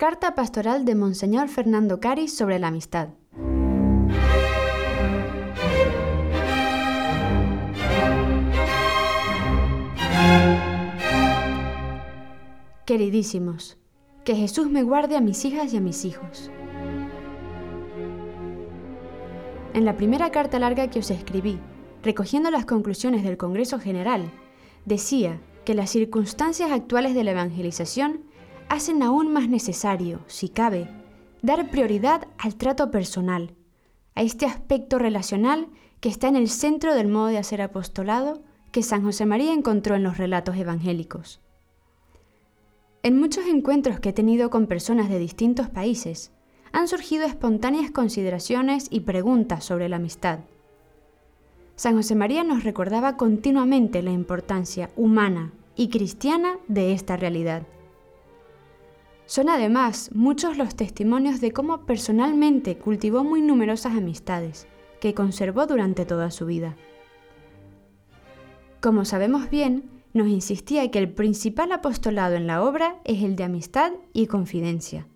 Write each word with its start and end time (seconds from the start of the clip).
Carta 0.00 0.34
pastoral 0.34 0.86
de 0.86 0.94
Monseñor 0.94 1.48
Fernando 1.48 2.00
Caris 2.00 2.34
sobre 2.34 2.58
la 2.58 2.68
amistad. 2.68 3.10
Queridísimos, 12.86 13.76
que 14.24 14.34
Jesús 14.34 14.70
me 14.70 14.82
guarde 14.82 15.18
a 15.18 15.20
mis 15.20 15.44
hijas 15.44 15.74
y 15.74 15.76
a 15.76 15.82
mis 15.82 16.06
hijos. 16.06 16.50
En 19.74 19.84
la 19.84 19.98
primera 19.98 20.30
carta 20.30 20.58
larga 20.58 20.88
que 20.88 21.00
os 21.00 21.10
escribí, 21.10 21.58
recogiendo 22.02 22.50
las 22.50 22.64
conclusiones 22.64 23.22
del 23.22 23.36
Congreso 23.36 23.78
General, 23.78 24.30
decía 24.86 25.42
que 25.66 25.74
las 25.74 25.90
circunstancias 25.90 26.72
actuales 26.72 27.14
de 27.14 27.22
la 27.22 27.32
evangelización 27.32 28.29
hacen 28.70 29.02
aún 29.02 29.32
más 29.32 29.48
necesario, 29.48 30.20
si 30.28 30.48
cabe, 30.48 30.88
dar 31.42 31.70
prioridad 31.70 32.28
al 32.38 32.54
trato 32.54 32.92
personal, 32.92 33.52
a 34.14 34.22
este 34.22 34.46
aspecto 34.46 34.98
relacional 34.98 35.66
que 35.98 36.08
está 36.08 36.28
en 36.28 36.36
el 36.36 36.48
centro 36.48 36.94
del 36.94 37.08
modo 37.08 37.26
de 37.26 37.38
hacer 37.38 37.62
apostolado 37.62 38.42
que 38.70 38.84
San 38.84 39.02
José 39.02 39.26
María 39.26 39.52
encontró 39.52 39.96
en 39.96 40.04
los 40.04 40.18
relatos 40.18 40.56
evangélicos. 40.56 41.40
En 43.02 43.18
muchos 43.18 43.44
encuentros 43.46 43.98
que 43.98 44.10
he 44.10 44.12
tenido 44.12 44.50
con 44.50 44.68
personas 44.68 45.08
de 45.08 45.18
distintos 45.18 45.68
países, 45.68 46.30
han 46.70 46.86
surgido 46.86 47.24
espontáneas 47.24 47.90
consideraciones 47.90 48.86
y 48.88 49.00
preguntas 49.00 49.64
sobre 49.64 49.88
la 49.88 49.96
amistad. 49.96 50.40
San 51.74 51.96
José 51.96 52.14
María 52.14 52.44
nos 52.44 52.62
recordaba 52.62 53.16
continuamente 53.16 54.00
la 54.02 54.12
importancia 54.12 54.90
humana 54.94 55.52
y 55.74 55.88
cristiana 55.88 56.52
de 56.68 56.92
esta 56.92 57.16
realidad. 57.16 57.66
Son 59.30 59.48
además 59.48 60.10
muchos 60.12 60.58
los 60.58 60.74
testimonios 60.74 61.40
de 61.40 61.52
cómo 61.52 61.86
personalmente 61.86 62.76
cultivó 62.76 63.22
muy 63.22 63.42
numerosas 63.42 63.94
amistades, 63.94 64.66
que 65.00 65.14
conservó 65.14 65.68
durante 65.68 66.04
toda 66.04 66.32
su 66.32 66.46
vida. 66.46 66.74
Como 68.80 69.04
sabemos 69.04 69.48
bien, 69.48 69.88
nos 70.14 70.26
insistía 70.26 70.90
que 70.90 70.98
el 70.98 71.12
principal 71.12 71.70
apostolado 71.70 72.34
en 72.34 72.48
la 72.48 72.60
obra 72.60 72.96
es 73.04 73.22
el 73.22 73.36
de 73.36 73.44
amistad 73.44 73.92
y 74.12 74.26
confidencia. 74.26 75.06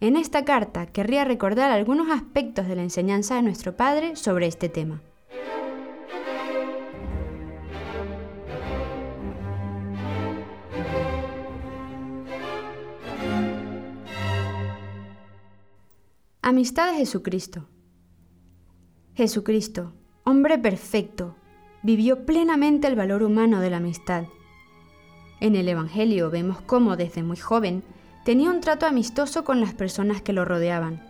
En 0.00 0.14
esta 0.14 0.44
carta 0.44 0.84
querría 0.84 1.24
recordar 1.24 1.70
algunos 1.70 2.10
aspectos 2.10 2.68
de 2.68 2.76
la 2.76 2.82
enseñanza 2.82 3.36
de 3.36 3.42
nuestro 3.42 3.74
Padre 3.74 4.16
sobre 4.16 4.48
este 4.48 4.68
tema. 4.68 5.00
Amistad 16.50 16.92
de 16.92 16.96
Jesucristo. 17.00 17.68
Jesucristo, 19.14 19.92
hombre 20.24 20.56
perfecto, 20.56 21.36
vivió 21.82 22.24
plenamente 22.24 22.88
el 22.88 22.96
valor 22.96 23.22
humano 23.22 23.60
de 23.60 23.68
la 23.68 23.76
amistad. 23.76 24.24
En 25.40 25.56
el 25.56 25.68
Evangelio 25.68 26.30
vemos 26.30 26.62
cómo 26.62 26.96
desde 26.96 27.22
muy 27.22 27.36
joven 27.36 27.82
tenía 28.24 28.48
un 28.48 28.62
trato 28.62 28.86
amistoso 28.86 29.44
con 29.44 29.60
las 29.60 29.74
personas 29.74 30.22
que 30.22 30.32
lo 30.32 30.46
rodeaban. 30.46 31.02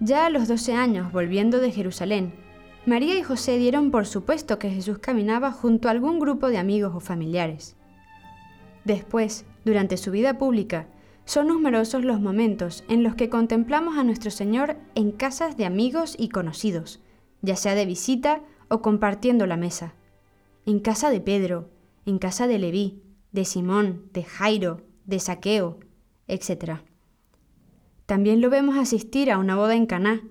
Ya 0.00 0.24
a 0.24 0.30
los 0.30 0.48
12 0.48 0.72
años, 0.72 1.12
volviendo 1.12 1.60
de 1.60 1.70
Jerusalén, 1.70 2.32
María 2.86 3.18
y 3.18 3.22
José 3.22 3.58
dieron 3.58 3.90
por 3.90 4.06
supuesto 4.06 4.58
que 4.58 4.70
Jesús 4.70 5.00
caminaba 5.00 5.52
junto 5.52 5.88
a 5.88 5.90
algún 5.90 6.18
grupo 6.18 6.48
de 6.48 6.56
amigos 6.56 6.94
o 6.94 7.00
familiares. 7.00 7.76
Después, 8.86 9.44
durante 9.66 9.98
su 9.98 10.10
vida 10.10 10.38
pública, 10.38 10.86
son 11.24 11.48
numerosos 11.48 12.04
los 12.04 12.20
momentos 12.20 12.84
en 12.88 13.02
los 13.02 13.14
que 13.14 13.28
contemplamos 13.28 13.96
a 13.96 14.04
nuestro 14.04 14.30
Señor 14.30 14.76
en 14.94 15.10
casas 15.12 15.56
de 15.56 15.64
amigos 15.64 16.16
y 16.18 16.28
conocidos, 16.28 17.00
ya 17.42 17.56
sea 17.56 17.74
de 17.74 17.86
visita 17.86 18.42
o 18.68 18.82
compartiendo 18.82 19.46
la 19.46 19.56
mesa. 19.56 19.94
En 20.66 20.80
casa 20.80 21.10
de 21.10 21.20
Pedro, 21.20 21.70
en 22.06 22.18
casa 22.18 22.46
de 22.46 22.58
Leví, 22.58 23.02
de 23.32 23.44
Simón, 23.44 24.08
de 24.12 24.24
Jairo, 24.24 24.82
de 25.06 25.18
Saqueo, 25.18 25.80
etc. 26.28 26.80
También 28.06 28.40
lo 28.40 28.50
vemos 28.50 28.76
asistir 28.76 29.30
a 29.30 29.38
una 29.38 29.56
boda 29.56 29.74
en 29.74 29.86
Caná 29.86 30.22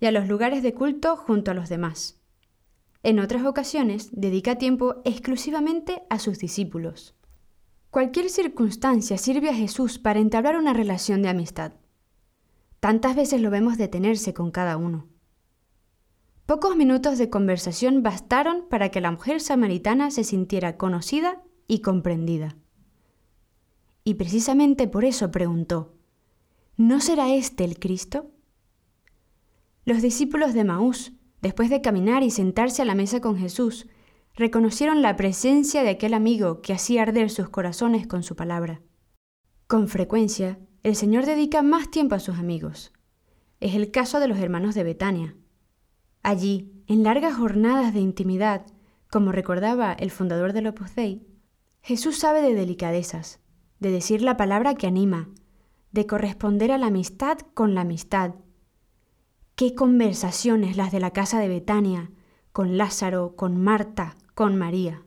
y 0.00 0.06
a 0.06 0.12
los 0.12 0.28
lugares 0.28 0.62
de 0.62 0.74
culto 0.74 1.16
junto 1.16 1.50
a 1.50 1.54
los 1.54 1.68
demás. 1.68 2.20
En 3.02 3.20
otras 3.20 3.44
ocasiones 3.44 4.10
dedica 4.12 4.56
tiempo 4.56 4.96
exclusivamente 5.04 6.02
a 6.10 6.18
sus 6.18 6.38
discípulos. 6.38 7.14
Cualquier 7.90 8.28
circunstancia 8.28 9.16
sirve 9.16 9.48
a 9.48 9.54
Jesús 9.54 9.98
para 9.98 10.20
entablar 10.20 10.58
una 10.58 10.74
relación 10.74 11.22
de 11.22 11.30
amistad. 11.30 11.72
Tantas 12.80 13.16
veces 13.16 13.40
lo 13.40 13.50
vemos 13.50 13.78
detenerse 13.78 14.34
con 14.34 14.50
cada 14.50 14.76
uno. 14.76 15.06
Pocos 16.44 16.76
minutos 16.76 17.16
de 17.16 17.30
conversación 17.30 18.02
bastaron 18.02 18.66
para 18.68 18.90
que 18.90 19.00
la 19.00 19.10
mujer 19.10 19.40
samaritana 19.40 20.10
se 20.10 20.22
sintiera 20.22 20.76
conocida 20.76 21.42
y 21.66 21.80
comprendida. 21.80 22.56
Y 24.04 24.14
precisamente 24.14 24.86
por 24.86 25.06
eso 25.06 25.30
preguntó, 25.30 25.94
¿no 26.76 27.00
será 27.00 27.34
este 27.34 27.64
el 27.64 27.78
Cristo? 27.78 28.30
Los 29.86 30.02
discípulos 30.02 30.52
de 30.52 30.64
Maús, 30.64 31.12
después 31.40 31.70
de 31.70 31.80
caminar 31.80 32.22
y 32.22 32.30
sentarse 32.30 32.82
a 32.82 32.84
la 32.84 32.94
mesa 32.94 33.20
con 33.22 33.38
Jesús, 33.38 33.86
reconocieron 34.38 35.02
la 35.02 35.16
presencia 35.16 35.82
de 35.82 35.90
aquel 35.90 36.14
amigo 36.14 36.62
que 36.62 36.72
hacía 36.72 37.02
arder 37.02 37.28
sus 37.28 37.48
corazones 37.48 38.06
con 38.06 38.22
su 38.22 38.36
palabra. 38.36 38.80
Con 39.66 39.88
frecuencia, 39.88 40.60
el 40.84 40.94
Señor 40.94 41.26
dedica 41.26 41.60
más 41.62 41.90
tiempo 41.90 42.14
a 42.14 42.20
sus 42.20 42.38
amigos. 42.38 42.92
Es 43.58 43.74
el 43.74 43.90
caso 43.90 44.20
de 44.20 44.28
los 44.28 44.38
hermanos 44.38 44.76
de 44.76 44.84
Betania. 44.84 45.34
Allí, 46.22 46.70
en 46.86 47.02
largas 47.02 47.34
jornadas 47.34 47.92
de 47.92 47.98
intimidad, 47.98 48.64
como 49.10 49.32
recordaba 49.32 49.92
el 49.92 50.12
fundador 50.12 50.52
del 50.52 50.68
Opus 50.68 50.92
Jesús 51.82 52.16
sabe 52.16 52.40
de 52.40 52.54
delicadezas, 52.54 53.40
de 53.80 53.90
decir 53.90 54.22
la 54.22 54.36
palabra 54.36 54.76
que 54.76 54.86
anima, 54.86 55.30
de 55.90 56.06
corresponder 56.06 56.70
a 56.70 56.78
la 56.78 56.86
amistad 56.86 57.38
con 57.54 57.74
la 57.74 57.80
amistad. 57.80 58.36
Qué 59.56 59.74
conversaciones 59.74 60.76
las 60.76 60.92
de 60.92 61.00
la 61.00 61.10
casa 61.10 61.40
de 61.40 61.48
Betania, 61.48 62.12
con 62.52 62.78
Lázaro, 62.78 63.34
con 63.34 63.56
Marta, 63.56 64.16
con 64.38 64.54
María. 64.54 65.02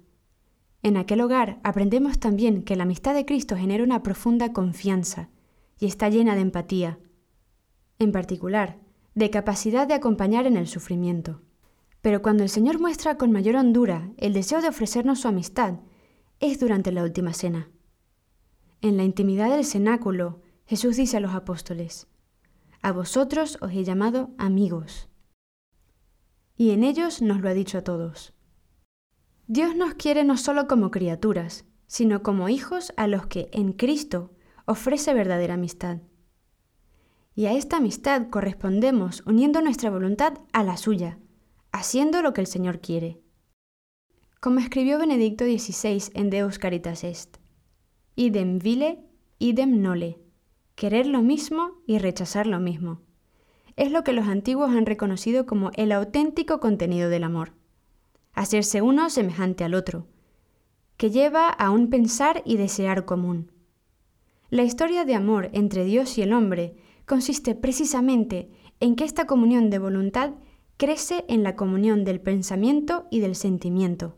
En 0.84 0.97
aquel 0.97 1.22
hogar 1.22 1.62
aprendemos 1.64 2.19
también 2.19 2.64
que 2.64 2.75
la 2.75 2.84
amistad 2.84 3.14
de 3.14 3.25
Cristo 3.25 3.56
genera 3.56 3.81
una 3.81 4.03
profunda 4.03 4.52
confianza 4.52 5.30
y 5.80 5.86
está 5.86 6.09
llena 6.09 6.36
de 6.36 6.42
empatía, 6.42 7.00
en 7.97 8.12
particular, 8.12 8.81
de 9.16 9.30
capacidad 9.30 9.88
de 9.88 9.94
acompañar 9.94 10.47
en 10.47 10.58
el 10.58 10.68
sufrimiento. 10.68 11.44
Pero 12.02 12.22
cuando 12.22 12.44
el 12.44 12.50
Señor 12.50 12.78
muestra 12.81 13.16
con 13.16 13.31
mayor 13.31 13.56
hondura 13.56 14.12
el 14.18 14.34
deseo 14.34 14.62
de 14.62 14.68
ofrecernos 14.68 15.22
su 15.22 15.30
amistad, 15.30 15.75
es 16.41 16.59
durante 16.59 16.91
la 16.91 17.03
última 17.03 17.31
cena. 17.31 17.70
En 18.81 18.97
la 18.97 19.06
intimidad 19.06 19.50
del 19.50 19.64
cenáculo, 19.64 20.41
Jesús 20.66 20.97
dice 20.97 21.16
a 21.16 21.22
los 21.22 21.34
apóstoles, 21.34 22.09
A 22.81 22.91
vosotros 22.91 23.58
os 23.62 23.72
he 23.72 23.86
llamado 23.86 24.31
amigos. 24.38 25.08
Y 26.58 26.72
en 26.72 26.84
ellos 26.84 27.22
nos 27.22 27.40
lo 27.40 27.47
ha 27.47 27.53
dicho 27.53 27.78
a 27.78 27.86
todos. 27.86 28.34
Dios 29.53 29.75
nos 29.75 29.95
quiere 29.95 30.23
no 30.23 30.38
solo 30.38 30.66
como 30.66 30.91
criaturas, 30.91 31.66
sino 31.85 32.23
como 32.23 32.47
hijos 32.47 32.94
a 32.95 33.06
los 33.07 33.28
que 33.28 33.50
en 33.51 33.73
Cristo 33.73 34.31
ofrece 34.66 35.13
verdadera 35.13 35.56
amistad. 35.56 35.97
Y 37.35 37.47
a 37.47 37.51
esta 37.51 37.75
amistad 37.75 38.29
correspondemos 38.29 39.23
uniendo 39.25 39.61
nuestra 39.61 39.90
voluntad 39.90 40.35
a 40.53 40.63
la 40.63 40.78
suya, 40.78 41.19
haciendo 41.73 42.22
lo 42.22 42.31
que 42.31 42.40
el 42.40 42.47
Señor 42.47 42.79
quiere. 42.79 43.19
Como 44.40 44.61
escribió 44.61 44.97
Benedicto 44.97 45.44
XVI 45.44 46.13
en 46.13 46.29
Deus 46.29 46.57
Caritas 46.57 47.03
Est, 47.03 47.35
idem 48.16 48.57
vile, 48.57 49.03
idem 49.38 49.81
nole, 49.81 50.17
querer 50.75 51.07
lo 51.07 51.23
mismo 51.23 51.81
y 51.85 51.97
rechazar 51.97 52.47
lo 52.47 52.61
mismo. 52.61 53.02
Es 53.76 53.91
lo 53.91 54.05
que 54.05 54.14
los 54.14 54.29
antiguos 54.29 54.70
han 54.72 54.85
reconocido 54.85 55.46
como 55.46 55.72
el 55.73 55.91
auténtico 55.91 56.61
contenido 56.61 57.09
del 57.09 57.26
amor 57.26 57.52
hacerse 58.33 58.81
uno 58.81 59.09
semejante 59.09 59.63
al 59.63 59.73
otro, 59.73 60.07
que 60.97 61.09
lleva 61.09 61.49
a 61.49 61.72
un 61.72 61.89
pensar 61.89 62.43
y 62.45 62.57
desear 62.57 63.05
común. 63.05 63.51
La 64.49 64.63
historia 64.63 65.05
de 65.05 65.16
amor 65.16 65.49
entre 65.53 65.85
Dios 65.85 66.17
y 66.17 66.22
el 66.22 66.33
hombre 66.33 66.75
consiste 67.05 67.55
precisamente 67.55 68.51
en 68.79 68.95
que 68.95 69.03
esta 69.03 69.25
comunión 69.25 69.69
de 69.69 69.79
voluntad 69.79 70.33
crece 70.78 71.25
en 71.28 71.43
la 71.43 71.55
comunión 71.55 72.03
del 72.03 72.22
pensamiento 72.22 73.07
y 73.11 73.19
del 73.19 73.35
sentimiento, 73.35 74.17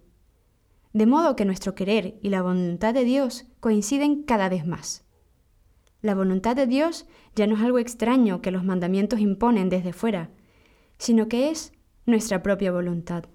de 0.93 1.05
modo 1.05 1.35
que 1.35 1.45
nuestro 1.45 1.75
querer 1.75 2.17
y 2.21 2.29
la 2.29 2.41
voluntad 2.41 2.93
de 2.93 3.03
Dios 3.03 3.45
coinciden 3.59 4.23
cada 4.23 4.49
vez 4.49 4.65
más. 4.65 5.05
La 6.01 6.15
voluntad 6.15 6.55
de 6.55 6.67
Dios 6.67 7.05
ya 7.35 7.47
no 7.47 7.55
es 7.55 7.61
algo 7.61 7.79
extraño 7.79 8.41
que 8.41 8.51
los 8.51 8.63
mandamientos 8.63 9.19
imponen 9.19 9.69
desde 9.69 9.93
fuera, 9.93 10.31
sino 10.97 11.27
que 11.27 11.49
es 11.49 11.71
nuestra 12.05 12.43
propia 12.43 12.71
voluntad 12.71 13.25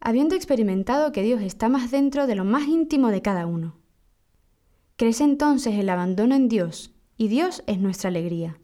habiendo 0.00 0.34
experimentado 0.34 1.12
que 1.12 1.22
Dios 1.22 1.42
está 1.42 1.68
más 1.68 1.90
dentro 1.90 2.26
de 2.26 2.34
lo 2.34 2.44
más 2.44 2.66
íntimo 2.66 3.08
de 3.08 3.22
cada 3.22 3.46
uno. 3.46 3.76
Crece 4.96 5.24
entonces 5.24 5.74
el 5.74 5.88
abandono 5.88 6.34
en 6.34 6.48
Dios 6.48 6.94
y 7.16 7.28
Dios 7.28 7.62
es 7.66 7.78
nuestra 7.78 8.08
alegría. 8.08 8.58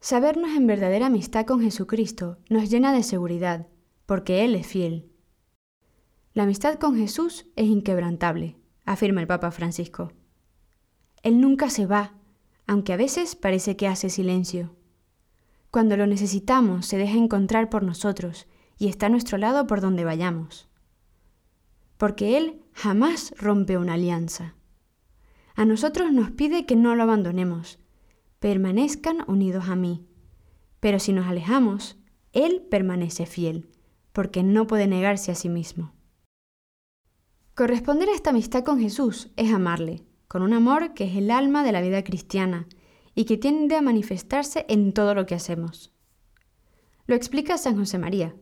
Sabernos 0.00 0.56
en 0.56 0.66
verdadera 0.66 1.06
amistad 1.06 1.46
con 1.46 1.60
Jesucristo 1.60 2.38
nos 2.48 2.70
llena 2.70 2.92
de 2.92 3.02
seguridad, 3.02 3.68
porque 4.06 4.44
Él 4.44 4.54
es 4.54 4.66
fiel. 4.66 5.10
La 6.32 6.44
amistad 6.44 6.78
con 6.78 6.96
Jesús 6.96 7.46
es 7.56 7.66
inquebrantable, 7.66 8.56
afirma 8.84 9.20
el 9.20 9.26
Papa 9.26 9.50
Francisco. 9.50 10.12
Él 11.22 11.40
nunca 11.40 11.70
se 11.70 11.86
va, 11.86 12.14
aunque 12.66 12.92
a 12.92 12.96
veces 12.96 13.36
parece 13.36 13.76
que 13.76 13.86
hace 13.86 14.08
silencio. 14.08 14.74
Cuando 15.70 15.96
lo 15.96 16.06
necesitamos, 16.06 16.86
se 16.86 16.96
deja 16.96 17.16
encontrar 17.16 17.68
por 17.68 17.82
nosotros 17.82 18.46
y 18.80 18.88
está 18.88 19.06
a 19.06 19.10
nuestro 19.10 19.36
lado 19.36 19.66
por 19.66 19.82
donde 19.82 20.04
vayamos. 20.04 20.66
Porque 21.98 22.38
Él 22.38 22.62
jamás 22.72 23.34
rompe 23.36 23.76
una 23.76 23.92
alianza. 23.92 24.56
A 25.54 25.66
nosotros 25.66 26.10
nos 26.12 26.30
pide 26.30 26.64
que 26.64 26.76
no 26.76 26.96
lo 26.96 27.02
abandonemos, 27.02 27.78
permanezcan 28.38 29.18
unidos 29.28 29.68
a 29.68 29.76
mí. 29.76 30.06
Pero 30.80 30.98
si 30.98 31.12
nos 31.12 31.26
alejamos, 31.26 31.98
Él 32.32 32.66
permanece 32.70 33.26
fiel, 33.26 33.68
porque 34.12 34.42
no 34.42 34.66
puede 34.66 34.86
negarse 34.86 35.30
a 35.30 35.34
sí 35.34 35.50
mismo. 35.50 35.92
Corresponder 37.54 38.08
a 38.08 38.14
esta 38.14 38.30
amistad 38.30 38.64
con 38.64 38.80
Jesús 38.80 39.28
es 39.36 39.52
amarle, 39.52 40.06
con 40.26 40.40
un 40.40 40.54
amor 40.54 40.94
que 40.94 41.04
es 41.04 41.16
el 41.16 41.30
alma 41.30 41.64
de 41.64 41.72
la 41.72 41.82
vida 41.82 42.02
cristiana 42.02 42.66
y 43.14 43.26
que 43.26 43.36
tiende 43.36 43.76
a 43.76 43.82
manifestarse 43.82 44.64
en 44.70 44.94
todo 44.94 45.14
lo 45.14 45.26
que 45.26 45.34
hacemos. 45.34 45.92
Lo 47.06 47.14
explica 47.14 47.58
San 47.58 47.76
José 47.76 47.98
María. 47.98 48.34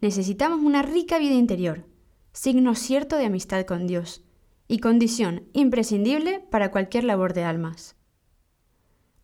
Necesitamos 0.00 0.60
una 0.60 0.82
rica 0.82 1.18
vida 1.18 1.34
interior, 1.34 1.86
signo 2.32 2.74
cierto 2.74 3.16
de 3.16 3.24
amistad 3.24 3.64
con 3.64 3.86
Dios 3.86 4.22
y 4.68 4.78
condición 4.78 5.48
imprescindible 5.54 6.40
para 6.50 6.70
cualquier 6.70 7.04
labor 7.04 7.32
de 7.32 7.44
almas. 7.44 7.96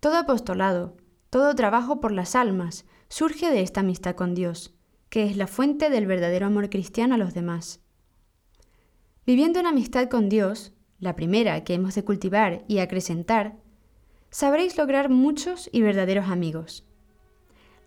Todo 0.01 0.17
apostolado, 0.17 0.97
todo 1.29 1.55
trabajo 1.55 2.01
por 2.01 2.13
las 2.13 2.35
almas 2.35 2.87
surge 3.09 3.51
de 3.51 3.61
esta 3.61 3.81
amistad 3.81 4.15
con 4.15 4.35
Dios, 4.35 4.75
que 5.11 5.25
es 5.25 5.37
la 5.37 5.47
fuente 5.47 5.91
del 5.91 6.07
verdadero 6.07 6.47
amor 6.47 6.71
cristiano 6.71 7.17
a 7.17 7.19
los 7.19 7.35
demás. 7.35 7.81
Viviendo 9.27 9.61
en 9.61 9.67
amistad 9.67 10.09
con 10.09 10.31
Dios, 10.31 10.73
la 10.99 11.15
primera 11.15 11.65
que 11.65 11.75
hemos 11.75 11.95
de 11.95 12.05
cultivar 12.05 12.65
y 12.67 12.79
acrecentar, 12.79 13.59
sabréis 14.31 14.79
lograr 14.79 15.11
muchos 15.11 15.69
y 15.71 15.83
verdaderos 15.83 16.29
amigos. 16.29 16.87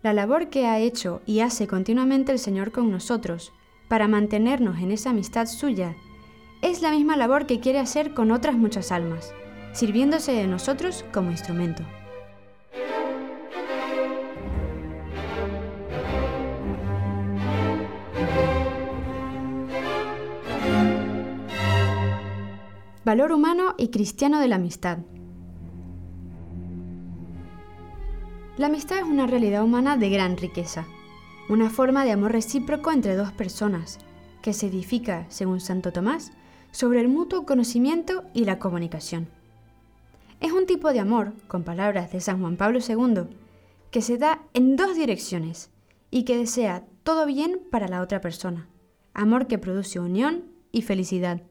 La 0.06 0.12
labor 0.12 0.50
que 0.50 0.68
ha 0.68 0.78
hecho 0.78 1.20
y 1.26 1.40
hace 1.40 1.66
continuamente 1.66 2.30
el 2.30 2.38
Señor 2.38 2.70
con 2.70 2.92
nosotros 2.92 3.52
para 3.88 4.06
mantenernos 4.06 4.78
en 4.78 4.92
esa 4.92 5.10
amistad 5.10 5.46
suya 5.46 5.96
es 6.62 6.80
la 6.80 6.92
misma 6.92 7.16
labor 7.16 7.46
que 7.46 7.58
quiere 7.58 7.80
hacer 7.80 8.14
con 8.14 8.30
otras 8.30 8.54
muchas 8.54 8.92
almas, 8.92 9.34
sirviéndose 9.72 10.30
de 10.30 10.46
nosotros 10.46 11.04
como 11.12 11.32
instrumento. 11.32 11.82
Valor 23.04 23.32
humano 23.32 23.74
y 23.76 23.88
cristiano 23.88 24.38
de 24.38 24.46
la 24.46 24.54
amistad. 24.54 24.98
La 28.56 28.68
amistad 28.68 29.00
es 29.00 29.04
una 29.04 29.26
realidad 29.26 29.62
humana 29.62 29.98
de 29.98 30.08
gran 30.08 30.38
riqueza, 30.38 30.86
una 31.50 31.68
forma 31.68 32.06
de 32.06 32.12
amor 32.12 32.32
recíproco 32.32 32.90
entre 32.90 33.14
dos 33.14 33.30
personas, 33.30 33.98
que 34.40 34.54
se 34.54 34.68
edifica, 34.68 35.26
según 35.28 35.60
Santo 35.60 35.92
Tomás, 35.92 36.32
sobre 36.70 37.02
el 37.02 37.08
mutuo 37.08 37.44
conocimiento 37.44 38.24
y 38.32 38.46
la 38.46 38.58
comunicación. 38.58 39.28
Es 40.40 40.52
un 40.52 40.64
tipo 40.64 40.94
de 40.94 41.00
amor, 41.00 41.34
con 41.48 41.64
palabras 41.64 42.10
de 42.12 42.20
San 42.22 42.40
Juan 42.40 42.56
Pablo 42.56 42.78
II, 42.78 43.24
que 43.90 44.00
se 44.00 44.16
da 44.16 44.40
en 44.54 44.76
dos 44.76 44.96
direcciones 44.96 45.70
y 46.10 46.24
que 46.24 46.38
desea 46.38 46.86
todo 47.02 47.26
bien 47.26 47.60
para 47.70 47.88
la 47.88 48.00
otra 48.00 48.22
persona, 48.22 48.70
amor 49.12 49.48
que 49.48 49.58
produce 49.58 50.00
unión 50.00 50.46
y 50.72 50.80
felicidad. 50.80 51.42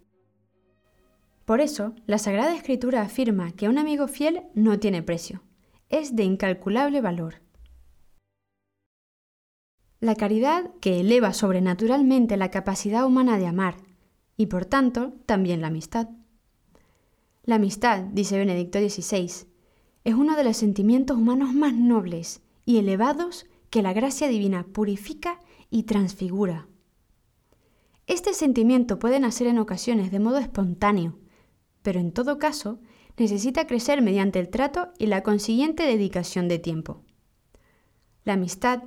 Por 1.46 1.62
eso, 1.62 1.94
la 2.08 2.18
Sagrada 2.18 2.56
Escritura 2.56 3.04
afirma 3.04 3.52
que 3.52 3.70
un 3.70 3.78
amigo 3.78 4.08
fiel 4.08 4.42
no 4.56 4.80
tiene 4.80 5.04
precio 5.04 5.45
es 5.90 6.16
de 6.16 6.24
incalculable 6.24 7.02
valor. 7.02 7.42
La 10.00 10.16
caridad 10.16 10.72
que 10.82 11.00
eleva 11.00 11.34
sobrenaturalmente 11.34 12.38
la 12.38 12.52
capacidad 12.52 13.06
humana 13.06 13.38
de 13.38 13.48
amar 13.48 13.78
y 14.38 14.48
por 14.48 14.66
tanto 14.66 15.14
también 15.26 15.62
la 15.62 15.68
amistad. 15.68 16.10
La 17.44 17.56
amistad, 17.56 18.04
dice 18.12 18.38
Benedicto 18.38 18.80
XVI, 18.80 19.48
es 20.04 20.14
uno 20.14 20.36
de 20.36 20.44
los 20.44 20.58
sentimientos 20.58 21.18
humanos 21.18 21.54
más 21.54 21.74
nobles 21.74 22.42
y 22.66 22.78
elevados 22.78 23.46
que 23.70 23.82
la 23.82 23.94
gracia 23.94 24.28
divina 24.28 24.66
purifica 24.72 25.40
y 25.70 25.84
transfigura. 25.84 26.68
Este 28.08 28.34
sentimiento 28.34 29.00
puede 29.00 29.20
nacer 29.20 29.48
en 29.48 29.58
ocasiones 29.58 30.12
de 30.12 30.20
modo 30.20 30.38
espontáneo, 30.38 31.18
pero 31.82 32.00
en 32.00 32.12
todo 32.12 32.38
caso 32.38 32.80
necesita 33.18 33.68
crecer 33.68 34.02
mediante 34.02 34.40
el 34.40 34.50
trato 34.50 34.90
y 34.98 35.08
la 35.08 35.24
consiguiente 35.24 35.84
dedicación 35.84 36.48
de 36.48 36.60
tiempo. 36.60 37.04
La 38.24 38.34
amistad 38.34 38.84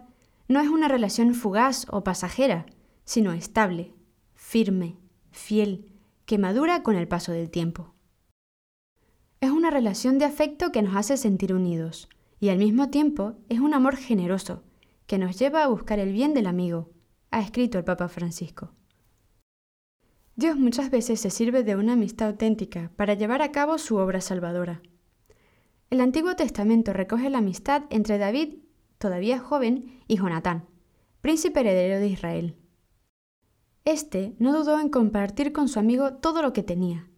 no 0.49 0.61
es 0.61 0.69
una 0.69 0.89
relación 0.89 1.35
fugaz 1.35 1.87
o 1.91 2.03
pasajera, 2.05 2.67
sino 3.05 3.33
estable, 3.33 3.95
firme, 4.35 4.97
fiel, 5.31 5.93
que 6.27 6.39
madura 6.39 6.83
con 6.83 6.97
el 6.97 7.09
paso 7.09 7.33
del 7.33 7.51
tiempo. 7.51 7.95
Es 9.41 9.51
una 9.51 9.71
relación 9.71 10.19
de 10.19 10.25
afecto 10.25 10.73
que 10.73 10.83
nos 10.83 10.97
hace 10.97 11.17
sentir 11.17 11.55
unidos, 11.55 12.09
y 12.41 12.49
al 12.49 12.59
mismo 12.59 12.91
tiempo 12.91 13.37
es 13.49 13.61
un 13.61 13.73
amor 13.73 13.97
generoso, 13.97 14.63
que 15.07 15.19
nos 15.19 15.39
lleva 15.39 15.63
a 15.63 15.69
buscar 15.69 15.99
el 15.99 16.13
bien 16.13 16.35
del 16.35 16.47
amigo, 16.47 16.91
ha 17.31 17.41
escrito 17.41 17.79
el 17.79 17.85
Papa 17.85 18.09
Francisco. 18.09 18.73
Dios 20.39 20.57
muchas 20.57 20.93
veces 20.93 21.19
se 21.21 21.31
sirve 21.31 21.65
de 21.65 21.75
una 21.75 21.95
amistad 21.95 22.29
auténtica 22.29 22.93
para 22.95 23.15
llevar 23.15 23.43
a 23.43 23.51
cabo 23.51 23.77
su 23.77 23.97
obra 23.97 24.21
salvadora. 24.21 24.81
El 25.91 26.01
Antiguo 26.01 26.37
Testamento 26.37 26.93
recoge 26.93 27.29
la 27.29 27.39
amistad 27.39 27.83
entre 27.91 28.19
David, 28.19 28.59
todavía 28.99 29.41
joven, 29.41 30.01
y 30.07 30.17
Jonatán, 30.17 30.69
príncipe 31.23 31.59
heredero 31.59 31.99
de 31.99 32.07
Israel. 32.07 32.57
Este 33.85 34.37
no 34.39 34.57
dudó 34.57 34.79
en 34.79 34.91
compartir 34.91 35.53
con 35.53 35.67
su 35.67 35.81
amigo 35.81 36.15
todo 36.15 36.41
lo 36.41 36.53
que 36.53 36.63
tenía, 36.63 37.11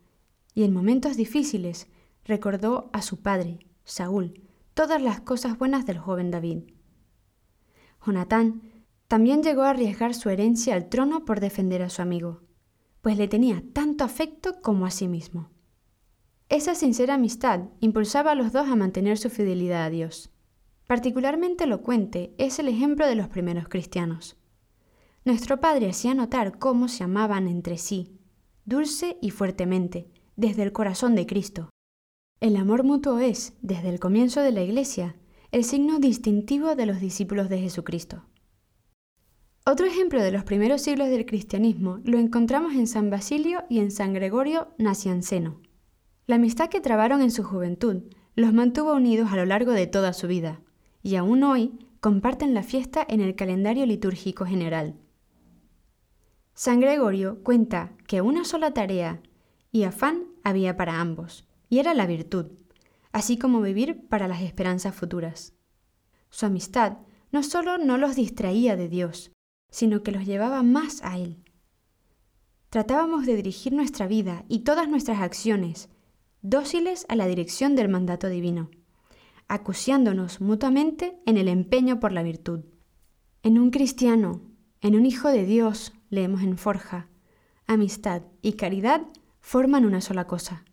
y 0.55 0.65
en 0.65 0.73
momentos 0.73 1.19
difíciles 1.19 1.89
recordó 2.25 2.89
a 2.95 3.03
su 3.03 3.21
padre, 3.21 3.67
Saúl, 3.85 4.49
todas 4.73 5.03
las 5.03 5.21
cosas 5.21 5.59
buenas 5.59 5.85
del 5.85 5.99
joven 5.99 6.31
David. 6.31 6.71
Jonatán 8.03 8.63
también 9.09 9.43
llegó 9.43 9.65
a 9.65 9.71
arriesgar 9.71 10.15
su 10.15 10.31
herencia 10.31 10.75
al 10.75 10.89
trono 10.89 11.27
por 11.27 11.41
defender 11.41 11.83
a 11.83 11.91
su 11.91 12.01
amigo 12.01 12.41
pues 13.03 13.17
le 13.17 13.29
tenía 13.29 13.63
tanto 13.73 14.05
afecto 14.05 14.61
como 14.63 14.87
a 14.87 14.91
sí 14.91 15.09
mismo. 15.09 15.51
Esa 16.49 16.75
sincera 16.75 17.15
amistad 17.15 17.61
impulsaba 17.81 18.33
a 18.33 18.35
los 18.35 18.53
dos 18.53 18.69
a 18.69 18.77
mantener 18.77 19.19
su 19.19 19.31
fidelidad 19.31 19.85
a 19.85 19.91
Dios. 19.91 20.31
Particularmente 20.87 21.65
elocuente 21.65 22.35
es 22.39 22.59
el 22.59 22.69
ejemplo 22.69 23.07
de 23.07 23.15
los 23.15 23.29
primeros 23.29 23.69
cristianos. 23.69 24.37
Nuestro 25.25 25.61
Padre 25.61 25.91
hacía 25.91 26.15
notar 26.15 26.59
cómo 26.59 26.89
se 26.89 27.05
amaban 27.05 27.47
entre 27.47 27.79
sí, 27.79 28.19
dulce 28.65 29.17
y 29.21 29.31
fuertemente, 29.31 30.11
desde 30.37 30.63
el 30.63 30.73
corazón 30.73 31.15
de 31.15 31.27
Cristo. 31.27 31.71
El 32.41 32.57
amor 32.57 32.83
mutuo 32.83 33.19
es, 33.19 33.53
desde 33.61 33.91
el 33.91 34.01
comienzo 34.01 34.41
de 34.41 34.51
la 34.51 34.63
Iglesia, 34.63 35.15
el 35.53 35.65
signo 35.65 35.99
distintivo 35.99 36.75
de 36.75 36.87
los 36.87 37.01
discípulos 37.01 37.49
de 37.49 37.61
Jesucristo. 37.61 38.25
Otro 39.67 39.87
ejemplo 39.87 40.23
de 40.23 40.33
los 40.33 40.45
primeros 40.45 40.81
siglos 40.81 41.11
del 41.11 41.27
cristianismo 41.27 42.01
lo 42.03 42.19
encontramos 42.19 42.73
en 42.75 42.87
San 42.87 43.11
Basilio 43.11 43.65
y 43.69 43.79
en 43.81 43.91
San 43.91 44.15
Gregorio 44.15 44.69
Nacianceno. 44.79 45.61
La 46.27 46.37
amistad 46.37 46.71
que 46.71 46.81
trabaron 46.81 47.21
en 47.21 47.31
su 47.31 47.45
juventud 47.45 48.05
los 48.37 48.55
mantuvo 48.55 48.95
unidos 48.95 49.33
a 49.33 49.37
lo 49.37 49.45
largo 49.45 49.73
de 49.73 49.87
toda 49.87 50.15
su 50.15 50.29
vida, 50.29 50.63
y 51.03 51.17
aún 51.17 51.43
hoy 51.43 51.79
comparten 52.01 52.55
la 52.55 52.63
fiesta 52.63 53.05
en 53.07 53.21
el 53.21 53.35
calendario 53.35 53.85
litúrgico 53.85 54.47
general. 54.47 54.97
San 56.55 56.81
Gregorio 56.81 57.43
cuenta 57.43 57.93
que 58.07 58.23
una 58.23 58.45
sola 58.45 58.73
tarea 58.73 59.21
y 59.73 59.83
afán 59.83 60.25
había 60.43 60.77
para 60.77 61.01
ambos, 61.01 61.47
y 61.69 61.81
era 61.81 61.93
la 61.93 62.07
virtud, 62.07 62.47
así 63.13 63.37
como 63.37 63.61
vivir 63.61 64.09
para 64.09 64.27
las 64.27 64.41
esperanzas 64.41 64.95
futuras. 64.95 65.53
Su 66.31 66.47
amistad 66.47 66.99
no 67.31 67.43
solo 67.43 67.77
no 67.77 67.99
los 67.99 68.17
distraía 68.17 68.77
de 68.77 68.89
Dios, 68.89 69.33
sino 69.71 70.03
que 70.03 70.13
los 70.13 70.27
llevaba 70.27 70.63
más 70.63 71.03
a 71.03 71.19
Él. 71.19 71.43
Tratábamos 72.69 73.27
de 73.27 73.37
dirigir 73.37 73.73
nuestra 73.73 74.07
vida 74.07 74.45
y 74.49 74.61
todas 74.61 74.89
nuestras 74.89 75.21
acciones, 75.21 75.89
dóciles 76.43 77.05
a 77.09 77.17
la 77.17 77.27
dirección 77.27 77.75
del 77.75 77.89
mandato 77.89 78.29
divino, 78.29 78.71
acuciándonos 79.49 80.41
mutuamente 80.41 81.19
en 81.27 81.37
el 81.37 81.49
empeño 81.49 81.99
por 81.99 82.13
la 82.13 82.23
virtud. 82.23 82.61
En 83.43 83.59
un 83.59 83.71
cristiano, 83.71 84.43
en 84.81 84.95
un 84.95 85.05
hijo 85.05 85.29
de 85.29 85.45
Dios, 85.45 85.93
leemos 86.11 86.43
en 86.43 86.59
Forja, 86.59 87.09
amistad 87.67 88.23
y 88.43 88.53
caridad 88.53 89.03
forman 89.41 89.85
una 89.85 90.01
sola 90.01 90.27
cosa, 90.27 90.65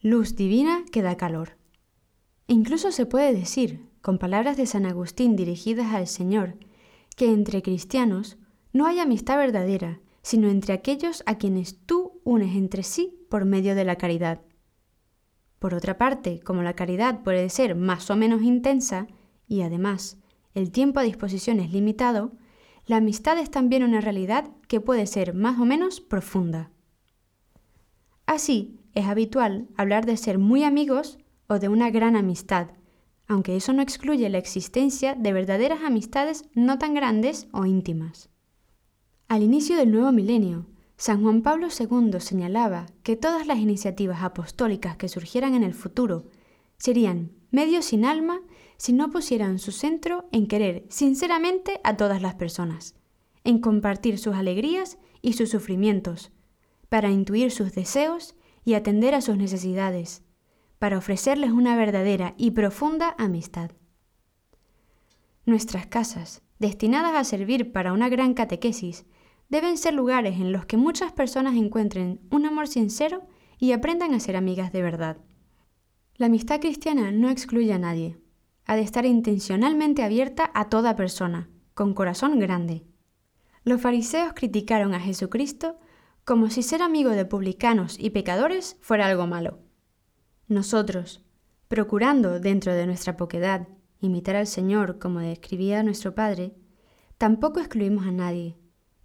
luz 0.00 0.34
divina 0.34 0.84
que 0.90 1.02
da 1.02 1.16
calor. 1.16 1.56
incluso 2.48 2.92
se 2.92 3.06
puede 3.06 3.32
decir, 3.32 3.88
con 4.00 4.18
palabras 4.18 4.56
de 4.56 4.66
San 4.66 4.86
Agustín 4.86 5.36
dirigidas 5.36 5.94
al 5.94 6.06
Señor, 6.06 6.56
que 7.16 7.32
entre 7.32 7.62
cristianos 7.62 8.38
no 8.72 8.86
hay 8.86 9.00
amistad 9.00 9.38
verdadera, 9.38 10.00
sino 10.22 10.48
entre 10.48 10.74
aquellos 10.74 11.22
a 11.26 11.38
quienes 11.38 11.78
tú 11.86 12.20
unes 12.24 12.54
entre 12.54 12.82
sí 12.82 13.18
por 13.28 13.44
medio 13.44 13.74
de 13.74 13.84
la 13.84 13.96
caridad. 13.96 14.42
Por 15.58 15.74
otra 15.74 15.98
parte, 15.98 16.40
como 16.40 16.62
la 16.62 16.74
caridad 16.74 17.22
puede 17.22 17.48
ser 17.48 17.74
más 17.74 18.10
o 18.10 18.16
menos 18.16 18.42
intensa, 18.42 19.06
y 19.48 19.62
además 19.62 20.18
el 20.54 20.70
tiempo 20.70 21.00
a 21.00 21.04
disposición 21.04 21.58
es 21.58 21.72
limitado, 21.72 22.32
la 22.86 22.98
amistad 22.98 23.38
es 23.38 23.50
también 23.50 23.82
una 23.82 24.00
realidad 24.00 24.50
que 24.68 24.80
puede 24.80 25.06
ser 25.06 25.34
más 25.34 25.58
o 25.58 25.64
menos 25.64 26.00
profunda. 26.00 26.70
Así, 28.26 28.78
es 28.94 29.06
habitual 29.06 29.68
hablar 29.76 30.04
de 30.06 30.16
ser 30.16 30.38
muy 30.38 30.64
amigos 30.64 31.18
o 31.48 31.58
de 31.58 31.68
una 31.68 31.90
gran 31.90 32.16
amistad, 32.16 32.68
aunque 33.28 33.56
eso 33.56 33.72
no 33.72 33.82
excluye 33.82 34.28
la 34.28 34.38
existencia 34.38 35.14
de 35.14 35.32
verdaderas 35.32 35.82
amistades 35.82 36.44
no 36.54 36.78
tan 36.78 36.94
grandes 36.94 37.48
o 37.52 37.64
íntimas. 37.64 38.28
Al 39.28 39.42
inicio 39.42 39.76
del 39.76 39.90
nuevo 39.90 40.12
milenio, 40.12 40.66
San 40.96 41.22
Juan 41.22 41.42
Pablo 41.42 41.68
II 41.68 42.20
señalaba 42.20 42.86
que 43.02 43.16
todas 43.16 43.46
las 43.46 43.58
iniciativas 43.58 44.22
apostólicas 44.22 44.96
que 44.96 45.08
surgieran 45.08 45.54
en 45.54 45.62
el 45.62 45.74
futuro 45.74 46.26
serían 46.78 47.32
medios 47.50 47.86
sin 47.86 48.04
alma 48.04 48.40
si 48.76 48.92
no 48.92 49.10
pusieran 49.10 49.58
su 49.58 49.72
centro 49.72 50.28
en 50.32 50.46
querer 50.46 50.84
sinceramente 50.88 51.80
a 51.84 51.96
todas 51.96 52.22
las 52.22 52.34
personas, 52.34 52.94
en 53.44 53.58
compartir 53.58 54.18
sus 54.18 54.34
alegrías 54.34 54.98
y 55.22 55.32
sus 55.32 55.50
sufrimientos, 55.50 56.30
para 56.88 57.10
intuir 57.10 57.50
sus 57.50 57.74
deseos 57.74 58.34
y 58.64 58.74
atender 58.74 59.14
a 59.14 59.20
sus 59.20 59.36
necesidades, 59.36 60.22
para 60.78 60.98
ofrecerles 60.98 61.50
una 61.50 61.76
verdadera 61.76 62.34
y 62.36 62.52
profunda 62.52 63.14
amistad. 63.18 63.70
Nuestras 65.44 65.86
casas, 65.86 66.42
destinadas 66.58 67.14
a 67.14 67.24
servir 67.24 67.72
para 67.72 67.92
una 67.92 68.08
gran 68.08 68.34
catequesis, 68.34 69.06
deben 69.48 69.78
ser 69.78 69.94
lugares 69.94 70.40
en 70.40 70.52
los 70.52 70.66
que 70.66 70.76
muchas 70.76 71.12
personas 71.12 71.54
encuentren 71.54 72.20
un 72.30 72.46
amor 72.46 72.68
sincero 72.68 73.26
y 73.58 73.72
aprendan 73.72 74.12
a 74.12 74.20
ser 74.20 74.36
amigas 74.36 74.72
de 74.72 74.82
verdad. 74.82 75.18
La 76.16 76.26
amistad 76.26 76.60
cristiana 76.60 77.12
no 77.12 77.30
excluye 77.30 77.72
a 77.72 77.78
nadie, 77.78 78.18
ha 78.64 78.74
de 78.74 78.82
estar 78.82 79.06
intencionalmente 79.06 80.02
abierta 80.02 80.50
a 80.54 80.68
toda 80.68 80.96
persona, 80.96 81.48
con 81.74 81.94
corazón 81.94 82.38
grande. 82.38 82.84
Los 83.64 83.80
fariseos 83.80 84.32
criticaron 84.32 84.94
a 84.94 85.00
Jesucristo 85.00 85.78
como 86.24 86.50
si 86.50 86.62
ser 86.62 86.82
amigo 86.82 87.10
de 87.10 87.24
publicanos 87.24 87.96
y 88.00 88.10
pecadores 88.10 88.76
fuera 88.80 89.06
algo 89.06 89.26
malo. 89.26 89.60
Nosotros, 90.48 91.24
procurando 91.66 92.38
dentro 92.38 92.72
de 92.72 92.86
nuestra 92.86 93.16
poquedad 93.16 93.66
imitar 94.00 94.36
al 94.36 94.46
Señor 94.46 94.98
como 94.98 95.20
describía 95.20 95.82
nuestro 95.82 96.14
Padre, 96.14 96.54
tampoco 97.18 97.58
excluimos 97.58 98.06
a 98.06 98.12
nadie, 98.12 98.56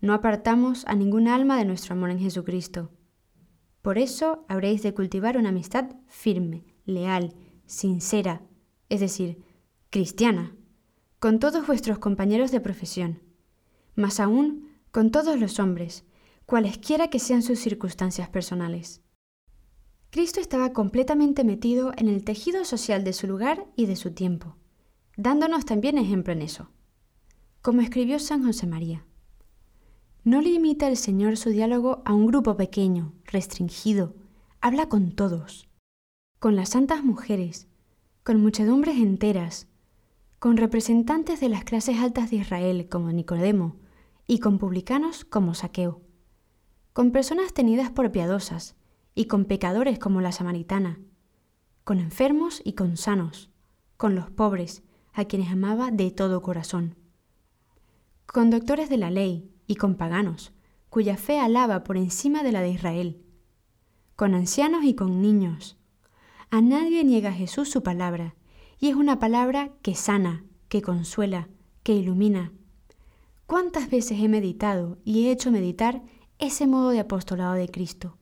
no 0.01 0.13
apartamos 0.13 0.85
a 0.85 0.95
ningún 0.95 1.27
alma 1.27 1.57
de 1.57 1.65
nuestro 1.65 1.93
amor 1.93 2.11
en 2.11 2.19
Jesucristo. 2.19 2.91
Por 3.81 3.97
eso 3.97 4.45
habréis 4.47 4.83
de 4.83 4.93
cultivar 4.93 5.37
una 5.37 5.49
amistad 5.49 5.95
firme, 6.07 6.65
leal, 6.85 7.33
sincera, 7.65 8.43
es 8.89 8.99
decir, 8.99 9.41
cristiana, 9.89 10.55
con 11.19 11.39
todos 11.39 11.65
vuestros 11.65 11.97
compañeros 11.97 12.51
de 12.51 12.61
profesión, 12.61 13.21
más 13.95 14.19
aún 14.19 14.69
con 14.91 15.09
todos 15.09 15.39
los 15.39 15.59
hombres, 15.59 16.05
cualesquiera 16.45 17.09
que 17.09 17.19
sean 17.19 17.41
sus 17.41 17.59
circunstancias 17.59 18.29
personales. 18.29 19.01
Cristo 20.11 20.41
estaba 20.41 20.73
completamente 20.73 21.45
metido 21.45 21.93
en 21.95 22.09
el 22.09 22.25
tejido 22.25 22.65
social 22.65 23.05
de 23.05 23.13
su 23.13 23.27
lugar 23.27 23.65
y 23.77 23.85
de 23.85 23.95
su 23.95 24.11
tiempo, 24.11 24.57
dándonos 25.15 25.63
también 25.63 25.97
ejemplo 25.97 26.33
en 26.33 26.41
eso. 26.41 26.69
Como 27.61 27.79
escribió 27.79 28.19
San 28.19 28.43
José 28.43 28.67
María, 28.67 29.05
no 30.25 30.41
limita 30.41 30.89
el 30.89 30.97
Señor 30.97 31.37
su 31.37 31.49
diálogo 31.49 32.01
a 32.03 32.13
un 32.13 32.27
grupo 32.27 32.57
pequeño, 32.57 33.13
restringido, 33.23 34.13
habla 34.59 34.89
con 34.89 35.13
todos, 35.13 35.69
con 36.39 36.57
las 36.57 36.71
santas 36.71 37.05
mujeres, 37.05 37.69
con 38.23 38.41
muchedumbres 38.41 38.97
enteras, 38.97 39.69
con 40.39 40.57
representantes 40.57 41.39
de 41.39 41.47
las 41.47 41.63
clases 41.63 41.99
altas 41.99 42.31
de 42.31 42.35
Israel 42.35 42.89
como 42.89 43.13
Nicodemo 43.13 43.77
y 44.27 44.39
con 44.39 44.59
publicanos 44.59 45.23
como 45.23 45.53
Saqueo, 45.53 46.01
con 46.91 47.11
personas 47.11 47.53
tenidas 47.53 47.91
por 47.91 48.11
piadosas 48.11 48.75
y 49.15 49.25
con 49.25 49.45
pecadores 49.45 49.99
como 49.99 50.21
la 50.21 50.31
samaritana, 50.31 50.99
con 51.83 51.99
enfermos 51.99 52.61
y 52.63 52.73
con 52.73 52.97
sanos, 52.97 53.49
con 53.97 54.15
los 54.15 54.29
pobres, 54.29 54.83
a 55.13 55.25
quienes 55.25 55.49
amaba 55.49 55.91
de 55.91 56.11
todo 56.11 56.41
corazón, 56.41 56.95
con 58.25 58.49
doctores 58.49 58.89
de 58.89 58.97
la 58.97 59.11
ley 59.11 59.51
y 59.67 59.75
con 59.75 59.95
paganos, 59.95 60.53
cuya 60.89 61.17
fe 61.17 61.39
alaba 61.39 61.83
por 61.83 61.97
encima 61.97 62.43
de 62.43 62.51
la 62.51 62.61
de 62.61 62.69
Israel, 62.69 63.21
con 64.15 64.33
ancianos 64.33 64.83
y 64.83 64.93
con 64.93 65.21
niños. 65.21 65.77
A 66.49 66.61
nadie 66.61 67.03
niega 67.03 67.31
Jesús 67.31 67.69
su 67.69 67.83
palabra, 67.83 68.35
y 68.79 68.89
es 68.89 68.95
una 68.95 69.19
palabra 69.19 69.71
que 69.81 69.95
sana, 69.95 70.43
que 70.67 70.81
consuela, 70.81 71.49
que 71.83 71.93
ilumina. 71.93 72.51
¿Cuántas 73.45 73.89
veces 73.89 74.19
he 74.19 74.27
meditado 74.27 74.97
y 75.03 75.25
he 75.27 75.31
hecho 75.31 75.51
meditar 75.51 76.01
ese 76.39 76.67
modo 76.67 76.89
de 76.89 76.99
apostolado 76.99 77.53
de 77.53 77.69
Cristo, 77.69 78.17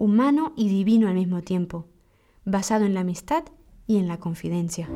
humano 0.00 0.54
y 0.56 0.70
divino 0.70 1.08
al 1.08 1.14
mismo 1.14 1.42
tiempo, 1.42 1.86
basado 2.46 2.86
en 2.86 2.94
la 2.94 3.00
amistad 3.00 3.44
y 3.86 3.98
en 3.98 4.08
la 4.08 4.16
confidencia? 4.18 4.88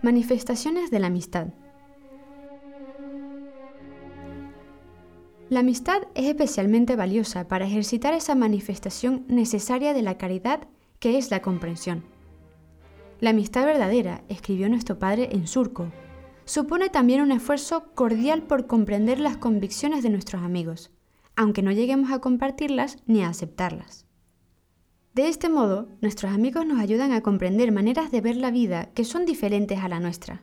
Manifestaciones 0.00 0.90
de 0.90 0.98
la 0.98 1.08
amistad. 1.08 1.48
La 5.50 5.60
amistad 5.60 6.04
es 6.14 6.24
especialmente 6.24 6.96
valiosa 6.96 7.46
para 7.48 7.66
ejercitar 7.66 8.14
esa 8.14 8.34
manifestación 8.34 9.26
necesaria 9.28 9.92
de 9.92 10.00
la 10.00 10.16
caridad 10.16 10.66
que 10.98 11.18
es 11.18 11.30
la 11.30 11.42
comprensión. 11.42 12.11
La 13.22 13.30
amistad 13.30 13.64
verdadera, 13.64 14.24
escribió 14.28 14.68
nuestro 14.68 14.98
padre 14.98 15.28
en 15.30 15.46
surco, 15.46 15.92
supone 16.44 16.88
también 16.88 17.20
un 17.20 17.30
esfuerzo 17.30 17.84
cordial 17.94 18.42
por 18.42 18.66
comprender 18.66 19.20
las 19.20 19.36
convicciones 19.36 20.02
de 20.02 20.10
nuestros 20.10 20.42
amigos, 20.42 20.90
aunque 21.36 21.62
no 21.62 21.70
lleguemos 21.70 22.10
a 22.10 22.18
compartirlas 22.18 22.96
ni 23.06 23.22
a 23.22 23.28
aceptarlas. 23.28 24.06
De 25.14 25.28
este 25.28 25.48
modo, 25.48 25.86
nuestros 26.00 26.32
amigos 26.32 26.66
nos 26.66 26.80
ayudan 26.80 27.12
a 27.12 27.20
comprender 27.20 27.70
maneras 27.70 28.10
de 28.10 28.20
ver 28.20 28.34
la 28.34 28.50
vida 28.50 28.90
que 28.92 29.04
son 29.04 29.24
diferentes 29.24 29.78
a 29.78 29.88
la 29.88 30.00
nuestra, 30.00 30.42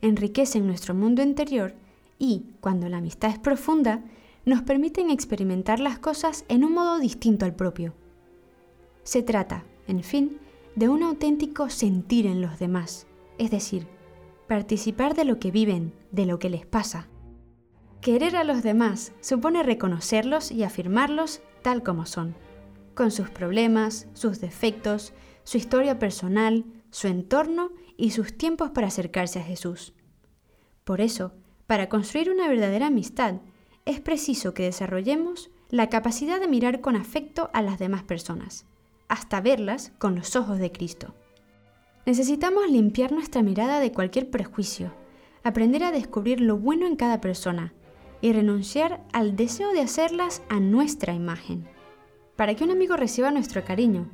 enriquecen 0.00 0.64
nuestro 0.64 0.94
mundo 0.94 1.24
interior 1.24 1.74
y, 2.20 2.44
cuando 2.60 2.88
la 2.88 2.98
amistad 2.98 3.30
es 3.30 3.40
profunda, 3.40 4.04
nos 4.44 4.62
permiten 4.62 5.10
experimentar 5.10 5.80
las 5.80 5.98
cosas 5.98 6.44
en 6.48 6.62
un 6.62 6.74
modo 6.74 7.00
distinto 7.00 7.46
al 7.46 7.56
propio. 7.56 7.94
Se 9.02 9.24
trata, 9.24 9.64
en 9.88 10.04
fin, 10.04 10.38
de 10.74 10.88
un 10.88 11.02
auténtico 11.02 11.68
sentir 11.70 12.26
en 12.26 12.40
los 12.40 12.58
demás, 12.58 13.06
es 13.38 13.50
decir, 13.50 13.86
participar 14.48 15.14
de 15.14 15.24
lo 15.24 15.38
que 15.38 15.50
viven, 15.50 15.92
de 16.10 16.26
lo 16.26 16.38
que 16.38 16.50
les 16.50 16.66
pasa. 16.66 17.08
Querer 18.00 18.36
a 18.36 18.44
los 18.44 18.62
demás 18.62 19.12
supone 19.20 19.62
reconocerlos 19.62 20.50
y 20.50 20.64
afirmarlos 20.64 21.40
tal 21.62 21.82
como 21.82 22.06
son, 22.06 22.34
con 22.94 23.10
sus 23.10 23.30
problemas, 23.30 24.08
sus 24.12 24.40
defectos, 24.40 25.12
su 25.44 25.56
historia 25.56 25.98
personal, 25.98 26.64
su 26.90 27.06
entorno 27.06 27.70
y 27.96 28.10
sus 28.10 28.36
tiempos 28.36 28.70
para 28.70 28.88
acercarse 28.88 29.38
a 29.38 29.44
Jesús. 29.44 29.94
Por 30.84 31.00
eso, 31.00 31.32
para 31.66 31.88
construir 31.88 32.30
una 32.30 32.48
verdadera 32.48 32.88
amistad, 32.88 33.36
es 33.84 34.00
preciso 34.00 34.54
que 34.54 34.64
desarrollemos 34.64 35.50
la 35.70 35.88
capacidad 35.88 36.40
de 36.40 36.48
mirar 36.48 36.80
con 36.80 36.96
afecto 36.96 37.50
a 37.52 37.62
las 37.62 37.78
demás 37.78 38.02
personas, 38.02 38.66
hasta 39.12 39.42
verlas 39.42 39.92
con 39.98 40.14
los 40.14 40.36
ojos 40.36 40.58
de 40.58 40.72
Cristo. 40.72 41.14
Necesitamos 42.06 42.70
limpiar 42.70 43.12
nuestra 43.12 43.42
mirada 43.42 43.78
de 43.78 43.92
cualquier 43.92 44.30
prejuicio, 44.30 44.90
aprender 45.44 45.84
a 45.84 45.92
descubrir 45.92 46.40
lo 46.40 46.56
bueno 46.56 46.86
en 46.86 46.96
cada 46.96 47.20
persona 47.20 47.74
y 48.22 48.32
renunciar 48.32 49.04
al 49.12 49.36
deseo 49.36 49.74
de 49.74 49.82
hacerlas 49.82 50.42
a 50.48 50.60
nuestra 50.60 51.12
imagen. 51.12 51.68
Para 52.36 52.54
que 52.54 52.64
un 52.64 52.70
amigo 52.70 52.96
reciba 52.96 53.30
nuestro 53.30 53.62
cariño, 53.66 54.10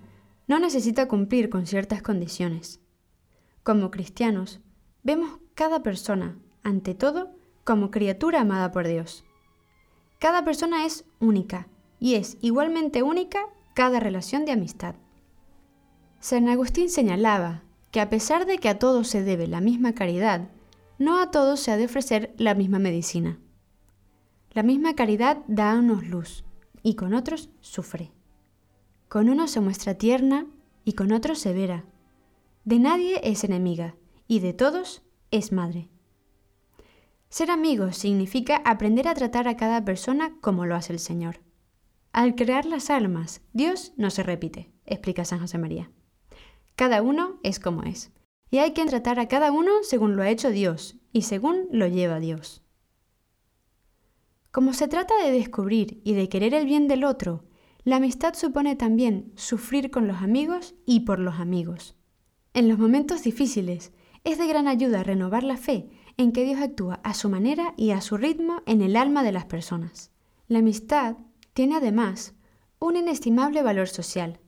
no 0.48 0.58
necesita 0.58 1.06
cumplir 1.06 1.48
con 1.48 1.68
ciertas 1.68 2.02
condiciones. 2.02 2.80
Como 3.62 3.92
cristianos, 3.92 4.60
vemos 5.04 5.38
cada 5.54 5.84
persona, 5.84 6.36
ante 6.64 6.96
todo, 6.96 7.36
como 7.62 7.92
criatura 7.92 8.40
amada 8.40 8.72
por 8.72 8.88
Dios. 8.88 9.24
Cada 10.18 10.44
persona 10.44 10.86
es 10.86 11.04
única 11.20 11.68
y 12.00 12.16
es 12.16 12.36
igualmente 12.40 13.04
única 13.04 13.46
cada 13.78 14.00
relación 14.00 14.44
de 14.44 14.50
amistad. 14.50 14.96
San 16.18 16.48
Agustín 16.48 16.90
señalaba 16.90 17.62
que 17.92 18.00
a 18.00 18.10
pesar 18.10 18.44
de 18.44 18.58
que 18.58 18.68
a 18.68 18.80
todos 18.80 19.06
se 19.06 19.22
debe 19.22 19.46
la 19.46 19.60
misma 19.60 19.94
caridad, 19.94 20.48
no 20.98 21.20
a 21.20 21.30
todos 21.30 21.60
se 21.60 21.70
ha 21.70 21.76
de 21.76 21.84
ofrecer 21.84 22.34
la 22.38 22.54
misma 22.54 22.80
medicina. 22.80 23.38
La 24.50 24.64
misma 24.64 24.96
caridad 24.96 25.44
da 25.46 25.70
a 25.70 25.78
unos 25.78 26.08
luz 26.08 26.44
y 26.82 26.96
con 26.96 27.14
otros 27.14 27.50
sufre. 27.60 28.10
Con 29.08 29.28
unos 29.28 29.52
se 29.52 29.60
muestra 29.60 29.94
tierna 29.94 30.46
y 30.84 30.94
con 30.94 31.12
otros 31.12 31.38
severa. 31.38 31.84
De 32.64 32.80
nadie 32.80 33.20
es 33.22 33.44
enemiga 33.44 33.94
y 34.26 34.40
de 34.40 34.54
todos 34.54 35.02
es 35.30 35.52
madre. 35.52 35.88
Ser 37.28 37.52
amigos 37.52 37.96
significa 37.96 38.56
aprender 38.64 39.06
a 39.06 39.14
tratar 39.14 39.46
a 39.46 39.56
cada 39.56 39.84
persona 39.84 40.32
como 40.40 40.66
lo 40.66 40.74
hace 40.74 40.92
el 40.92 40.98
Señor. 40.98 41.47
Al 42.12 42.34
crear 42.34 42.64
las 42.64 42.90
almas, 42.90 43.42
Dios 43.52 43.92
no 43.96 44.10
se 44.10 44.22
repite, 44.22 44.72
explica 44.86 45.24
San 45.24 45.40
José 45.40 45.58
María. 45.58 45.90
Cada 46.74 47.02
uno 47.02 47.38
es 47.42 47.60
como 47.60 47.82
es, 47.82 48.12
y 48.50 48.58
hay 48.58 48.72
que 48.72 48.84
tratar 48.86 49.20
a 49.20 49.28
cada 49.28 49.52
uno 49.52 49.70
según 49.82 50.16
lo 50.16 50.22
ha 50.22 50.30
hecho 50.30 50.50
Dios 50.50 50.96
y 51.12 51.22
según 51.22 51.68
lo 51.70 51.86
lleva 51.86 52.20
Dios. 52.20 52.62
Como 54.50 54.72
se 54.72 54.88
trata 54.88 55.14
de 55.22 55.30
descubrir 55.30 56.00
y 56.04 56.14
de 56.14 56.28
querer 56.28 56.54
el 56.54 56.64
bien 56.64 56.88
del 56.88 57.04
otro, 57.04 57.44
la 57.84 57.96
amistad 57.96 58.34
supone 58.34 58.76
también 58.76 59.32
sufrir 59.36 59.90
con 59.90 60.08
los 60.08 60.22
amigos 60.22 60.74
y 60.86 61.00
por 61.00 61.18
los 61.18 61.36
amigos. 61.36 61.94
En 62.54 62.68
los 62.68 62.78
momentos 62.78 63.22
difíciles, 63.22 63.92
es 64.24 64.38
de 64.38 64.46
gran 64.46 64.68
ayuda 64.68 65.02
renovar 65.02 65.44
la 65.44 65.56
fe 65.56 65.90
en 66.16 66.32
que 66.32 66.44
Dios 66.44 66.60
actúa 66.60 67.00
a 67.04 67.14
su 67.14 67.28
manera 67.28 67.74
y 67.76 67.90
a 67.90 68.00
su 68.00 68.16
ritmo 68.16 68.62
en 68.66 68.82
el 68.82 68.96
alma 68.96 69.22
de 69.22 69.32
las 69.32 69.44
personas. 69.44 70.10
La 70.48 70.58
amistad 70.58 71.16
tiene 71.58 71.74
además 71.74 72.34
un 72.78 72.94
inestimable 72.94 73.64
valor 73.64 73.88
social, 73.88 74.38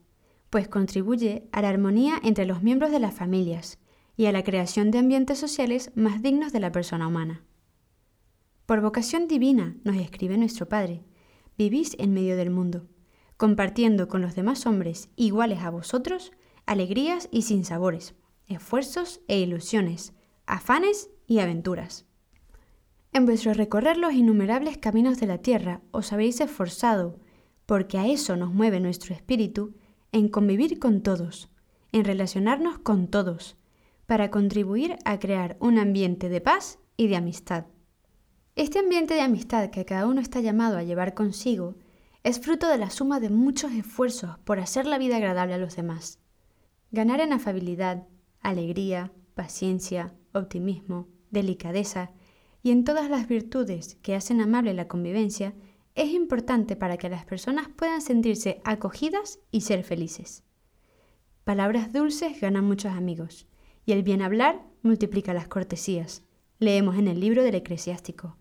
pues 0.49 0.69
contribuye 0.69 1.49
a 1.51 1.61
la 1.61 1.69
armonía 1.69 2.21
entre 2.23 2.47
los 2.47 2.63
miembros 2.63 2.93
de 2.93 3.01
las 3.01 3.13
familias 3.13 3.81
y 4.17 4.27
a 4.27 4.33
la 4.33 4.45
creación 4.45 4.93
de 4.93 4.99
ambientes 4.99 5.37
sociales 5.37 5.91
más 5.97 6.23
dignos 6.23 6.53
de 6.53 6.61
la 6.61 6.71
persona 6.71 7.09
humana. 7.09 7.43
Por 8.65 8.81
vocación 8.81 9.27
divina, 9.27 9.75
nos 9.83 9.97
escribe 9.97 10.39
nuestro 10.39 10.69
Padre, 10.69 11.03
vivís 11.59 11.97
en 11.99 12.15
medio 12.15 12.37
del 12.37 12.51
mundo, 12.51 12.87
compartiendo 13.37 14.07
con 14.07 14.23
los 14.23 14.37
demás 14.37 14.65
hombres 14.65 15.09
iguales 15.17 15.63
a 15.63 15.71
vosotros 15.71 16.31
alegrías 16.65 17.29
y 17.33 17.43
sinsabores, 17.43 18.15
esfuerzos 18.47 19.21
e 19.27 19.41
ilusiones, 19.41 20.13
afanes 20.47 21.11
y 21.27 21.41
aventuras. 21.41 22.07
En 23.13 23.27
vuestro 23.27 23.53
recorrer 23.55 23.97
los 23.97 24.13
innumerables 24.13 24.79
caminos 24.79 25.19
de 25.19 25.27
la 25.27 25.39
tierra 25.39 25.81
os 25.91 26.13
habéis 26.13 26.41
esforzado, 26.41 27.19
porque 27.67 27.99
a 27.99 28.07
eso 28.07 28.37
nos 28.37 28.53
mueve 28.53 28.79
nuestro 28.79 29.15
espíritu, 29.15 29.75
en 30.13 30.29
convivir 30.29 30.79
con 30.79 31.03
todos, 31.03 31.49
en 31.91 32.05
relacionarnos 32.05 32.79
con 32.79 33.09
todos, 33.09 33.57
para 34.07 34.31
contribuir 34.31 34.97
a 35.05 35.19
crear 35.19 35.57
un 35.61 35.79
ambiente 35.79 36.29
de 36.29 36.41
paz 36.41 36.79
y 36.97 37.09
de 37.09 37.17
amistad. 37.17 37.67
Este 38.55 38.79
ambiente 38.79 39.15
de 39.15 39.23
amistad 39.23 39.71
que 39.71 39.85
cada 39.85 40.07
uno 40.07 40.21
está 40.21 40.41
llamado 40.41 40.79
a 40.79 40.83
llevar 40.85 41.15
consigo 41.15 41.75
es 42.23 42.39
fruto 42.39 42.69
de 42.69 42.79
la 42.79 42.91
suma 42.91 43.19
de 43.19 43.31
muchos 43.31 43.73
esfuerzos 43.73 44.39
por 44.45 44.61
hacer 44.61 44.87
la 44.87 44.99
vida 44.99 45.17
agradable 45.17 45.55
a 45.55 45.59
los 45.59 45.75
demás. 45.75 46.19
Ganar 46.93 47.21
en 47.21 47.33
afabilidad, 47.33 48.07
alegría, 48.41 49.13
paciencia, 49.35 50.15
optimismo, 50.33 51.09
delicadeza 51.31 52.11
y 52.63 52.71
en 52.71 52.85
todas 52.85 53.11
las 53.11 53.27
virtudes 53.29 53.97
que 54.03 54.15
hacen 54.15 54.41
amable 54.41 54.75
la 54.75 54.89
convivencia, 54.89 55.55
es 55.95 56.11
importante 56.11 56.77
para 56.77 56.97
que 56.97 57.09
las 57.09 57.25
personas 57.25 57.69
puedan 57.69 58.01
sentirse 58.01 58.61
acogidas 58.65 59.41
y 59.51 59.63
ser 59.63 59.85
felices. 59.85 60.45
Palabras 61.45 61.93
dulces 61.93 62.41
ganan 62.41 62.65
muchos 62.65 62.93
amigos, 62.93 63.47
y 63.87 63.93
el 63.93 64.03
bien 64.03 64.23
hablar 64.23 64.63
multiplica 64.83 65.35
las 65.35 65.49
cortesías. 65.49 66.23
Leemos 66.59 66.97
en 66.97 67.09
el 67.09 67.19
libro 67.19 67.43
del 67.43 67.55
eclesiástico. 67.55 68.37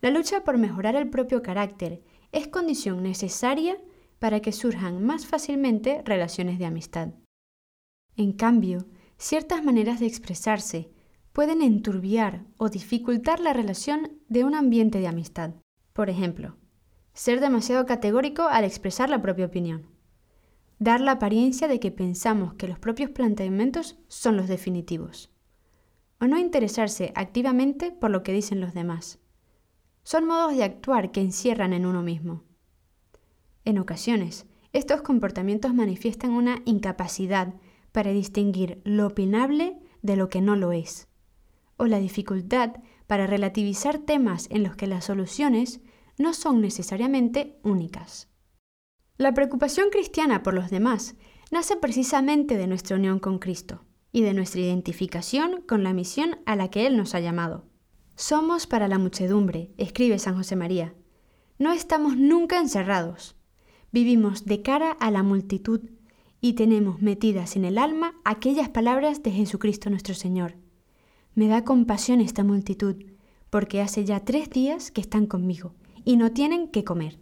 La 0.00 0.10
lucha 0.10 0.44
por 0.44 0.56
mejorar 0.56 0.94
el 0.94 1.10
propio 1.10 1.42
carácter 1.42 2.02
es 2.32 2.46
condición 2.48 3.02
necesaria 3.02 3.76
para 4.18 4.40
que 4.40 4.52
surjan 4.52 5.04
más 5.04 5.26
fácilmente 5.26 6.02
relaciones 6.04 6.58
de 6.58 6.66
amistad. 6.66 7.10
En 8.16 8.32
cambio, 8.32 8.86
ciertas 9.18 9.62
maneras 9.64 10.00
de 10.00 10.06
expresarse 10.06 10.90
pueden 11.36 11.60
enturbiar 11.60 12.46
o 12.56 12.70
dificultar 12.70 13.40
la 13.40 13.52
relación 13.52 14.22
de 14.26 14.42
un 14.44 14.54
ambiente 14.54 15.00
de 15.00 15.06
amistad. 15.06 15.50
Por 15.92 16.08
ejemplo, 16.08 16.56
ser 17.12 17.40
demasiado 17.40 17.84
categórico 17.84 18.44
al 18.44 18.64
expresar 18.64 19.10
la 19.10 19.20
propia 19.20 19.44
opinión. 19.44 19.86
Dar 20.78 21.02
la 21.02 21.12
apariencia 21.12 21.68
de 21.68 21.78
que 21.78 21.90
pensamos 21.90 22.54
que 22.54 22.66
los 22.66 22.78
propios 22.78 23.10
planteamientos 23.10 23.98
son 24.08 24.38
los 24.38 24.48
definitivos. 24.48 25.30
O 26.22 26.26
no 26.26 26.38
interesarse 26.38 27.12
activamente 27.14 27.92
por 27.92 28.10
lo 28.10 28.22
que 28.22 28.32
dicen 28.32 28.62
los 28.62 28.72
demás. 28.72 29.18
Son 30.04 30.24
modos 30.24 30.56
de 30.56 30.64
actuar 30.64 31.12
que 31.12 31.20
encierran 31.20 31.74
en 31.74 31.84
uno 31.84 32.02
mismo. 32.02 32.44
En 33.66 33.78
ocasiones, 33.78 34.46
estos 34.72 35.02
comportamientos 35.02 35.74
manifiestan 35.74 36.30
una 36.30 36.62
incapacidad 36.64 37.52
para 37.92 38.10
distinguir 38.10 38.80
lo 38.84 39.06
opinable 39.06 39.78
de 40.00 40.16
lo 40.16 40.30
que 40.30 40.40
no 40.40 40.56
lo 40.56 40.72
es 40.72 41.08
o 41.76 41.86
la 41.86 41.98
dificultad 41.98 42.74
para 43.06 43.26
relativizar 43.26 43.98
temas 43.98 44.48
en 44.50 44.62
los 44.62 44.76
que 44.76 44.86
las 44.86 45.04
soluciones 45.04 45.80
no 46.18 46.32
son 46.34 46.60
necesariamente 46.60 47.58
únicas. 47.62 48.28
La 49.18 49.32
preocupación 49.32 49.88
cristiana 49.90 50.42
por 50.42 50.54
los 50.54 50.70
demás 50.70 51.16
nace 51.50 51.76
precisamente 51.76 52.56
de 52.56 52.66
nuestra 52.66 52.96
unión 52.96 53.18
con 53.18 53.38
Cristo 53.38 53.84
y 54.12 54.22
de 54.22 54.34
nuestra 54.34 54.60
identificación 54.60 55.62
con 55.62 55.84
la 55.84 55.92
misión 55.92 56.38
a 56.46 56.56
la 56.56 56.68
que 56.68 56.86
Él 56.86 56.96
nos 56.96 57.14
ha 57.14 57.20
llamado. 57.20 57.64
Somos 58.14 58.66
para 58.66 58.88
la 58.88 58.98
muchedumbre, 58.98 59.72
escribe 59.76 60.18
San 60.18 60.36
José 60.36 60.56
María. 60.56 60.94
No 61.58 61.72
estamos 61.72 62.16
nunca 62.16 62.58
encerrados. 62.58 63.36
Vivimos 63.92 64.44
de 64.44 64.62
cara 64.62 64.92
a 64.92 65.10
la 65.10 65.22
multitud 65.22 65.80
y 66.40 66.54
tenemos 66.54 67.00
metidas 67.00 67.56
en 67.56 67.64
el 67.64 67.78
alma 67.78 68.14
aquellas 68.24 68.68
palabras 68.68 69.22
de 69.22 69.32
Jesucristo 69.32 69.90
nuestro 69.90 70.14
Señor. 70.14 70.56
Me 71.36 71.48
da 71.48 71.64
compasión 71.64 72.22
esta 72.22 72.44
multitud, 72.44 72.96
porque 73.50 73.82
hace 73.82 74.06
ya 74.06 74.20
tres 74.20 74.48
días 74.48 74.90
que 74.90 75.02
están 75.02 75.26
conmigo 75.26 75.74
y 76.02 76.16
no 76.16 76.32
tienen 76.32 76.68
que 76.68 76.82
comer. 76.82 77.20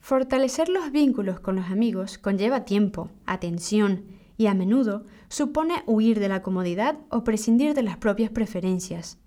Fortalecer 0.00 0.68
los 0.68 0.92
vínculos 0.92 1.40
con 1.40 1.56
los 1.56 1.70
amigos 1.70 2.18
conlleva 2.18 2.66
tiempo, 2.66 3.10
atención 3.24 4.04
y 4.36 4.48
a 4.48 4.54
menudo 4.54 5.06
supone 5.30 5.82
huir 5.86 6.20
de 6.20 6.28
la 6.28 6.42
comodidad 6.42 6.98
o 7.10 7.24
prescindir 7.24 7.72
de 7.72 7.82
las 7.82 7.96
propias 7.96 8.30
preferencias. 8.30 9.18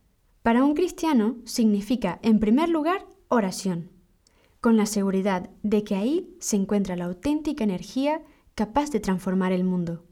Para 0.44 0.64
un 0.64 0.76
cristiano 0.76 1.38
significa, 1.46 2.20
en 2.22 2.40
primer 2.40 2.70
lugar, 2.70 3.08
oración, 3.28 3.90
con 4.60 4.78
la 4.78 4.86
seguridad 4.86 5.50
de 5.64 5.84
que 5.84 5.96
ahí 5.96 6.38
se 6.40 6.58
encuentra 6.58 6.96
la 6.96 7.06
auténtica 7.06 7.64
energía 7.64 8.22
capaz 8.54 8.92
de 8.92 9.00
transformar 9.00 9.52
el 9.52 9.64
mundo. 9.64 10.06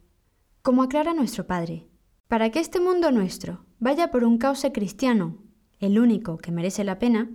Como 0.63 0.81
aclara 0.81 1.13
nuestro 1.13 1.45
Padre, 1.45 1.87
para 2.27 2.49
que 2.49 2.59
este 2.59 2.79
mundo 2.79 3.11
nuestro 3.11 3.68
vaya 3.79 4.11
por 4.11 4.23
un 4.23 4.37
cauce 4.37 4.71
cristiano, 4.71 5.37
el 5.79 5.99
único 5.99 6.37
que 6.37 6.51
merece 6.51 6.83
la 6.83 6.99
pena, 6.99 7.29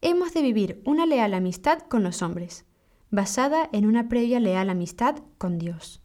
hemos 0.00 0.34
de 0.34 0.42
vivir 0.42 0.82
una 0.84 1.06
leal 1.06 1.34
amistad 1.34 1.78
con 1.80 2.02
los 2.02 2.22
hombres, 2.22 2.64
basada 3.10 3.68
en 3.72 3.86
una 3.86 4.08
previa 4.08 4.40
leal 4.40 4.68
amistad 4.70 5.16
con 5.38 5.58
Dios. 5.58 6.02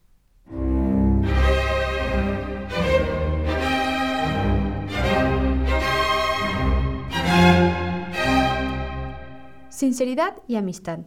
Sinceridad 9.68 10.36
y 10.46 10.54
amistad. 10.54 11.00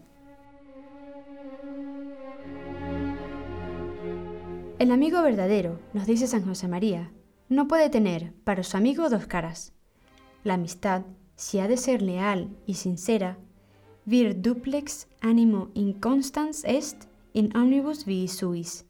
El 4.77 4.91
amigo 4.91 5.21
verdadero, 5.21 5.79
nos 5.93 6.05
dice 6.05 6.27
San 6.27 6.43
José 6.43 6.67
María, 6.67 7.14
no 7.49 7.67
puede 7.67 7.89
tener 7.89 8.33
para 8.43 8.63
su 8.63 8.77
amigo 8.77 9.09
dos 9.09 9.27
caras. 9.27 9.73
La 10.43 10.55
amistad, 10.55 11.03
si 11.35 11.59
ha 11.59 11.67
de 11.67 11.77
ser 11.77 12.01
leal 12.01 12.49
y 12.65 12.75
sincera, 12.75 13.37
vir 14.05 14.41
duplex 14.41 15.07
animo 15.21 15.69
inconstans 15.73 16.63
est 16.65 17.05
in 17.33 17.55
omnibus 17.55 18.05
vi 18.05 18.27
suis. 18.27 18.85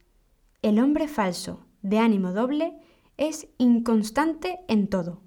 El 0.61 0.79
hombre 0.79 1.07
falso, 1.07 1.65
de 1.81 1.99
ánimo 1.99 2.33
doble, 2.33 2.73
es 3.17 3.47
inconstante 3.57 4.59
en 4.67 4.87
todo. 4.87 5.21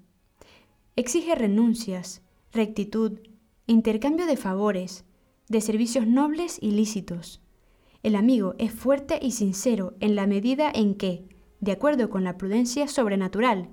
Exige 0.95 1.35
renuncias, 1.35 2.21
rectitud, 2.51 3.19
intercambio 3.67 4.25
de 4.25 4.37
favores, 4.37 5.05
de 5.47 5.61
servicios 5.61 6.05
nobles 6.05 6.57
y 6.61 6.71
lícitos, 6.71 7.41
el 8.01 8.15
amigo 8.15 8.55
es 8.59 8.71
fuerte 8.71 9.19
y 9.21 9.31
sincero 9.31 9.93
en 9.99 10.15
la 10.15 10.25
medida 10.25 10.71
en 10.73 10.95
que, 10.95 11.25
de 11.59 11.71
acuerdo 11.71 12.09
con 12.09 12.23
la 12.23 12.37
prudencia 12.37 12.87
sobrenatural, 12.87 13.69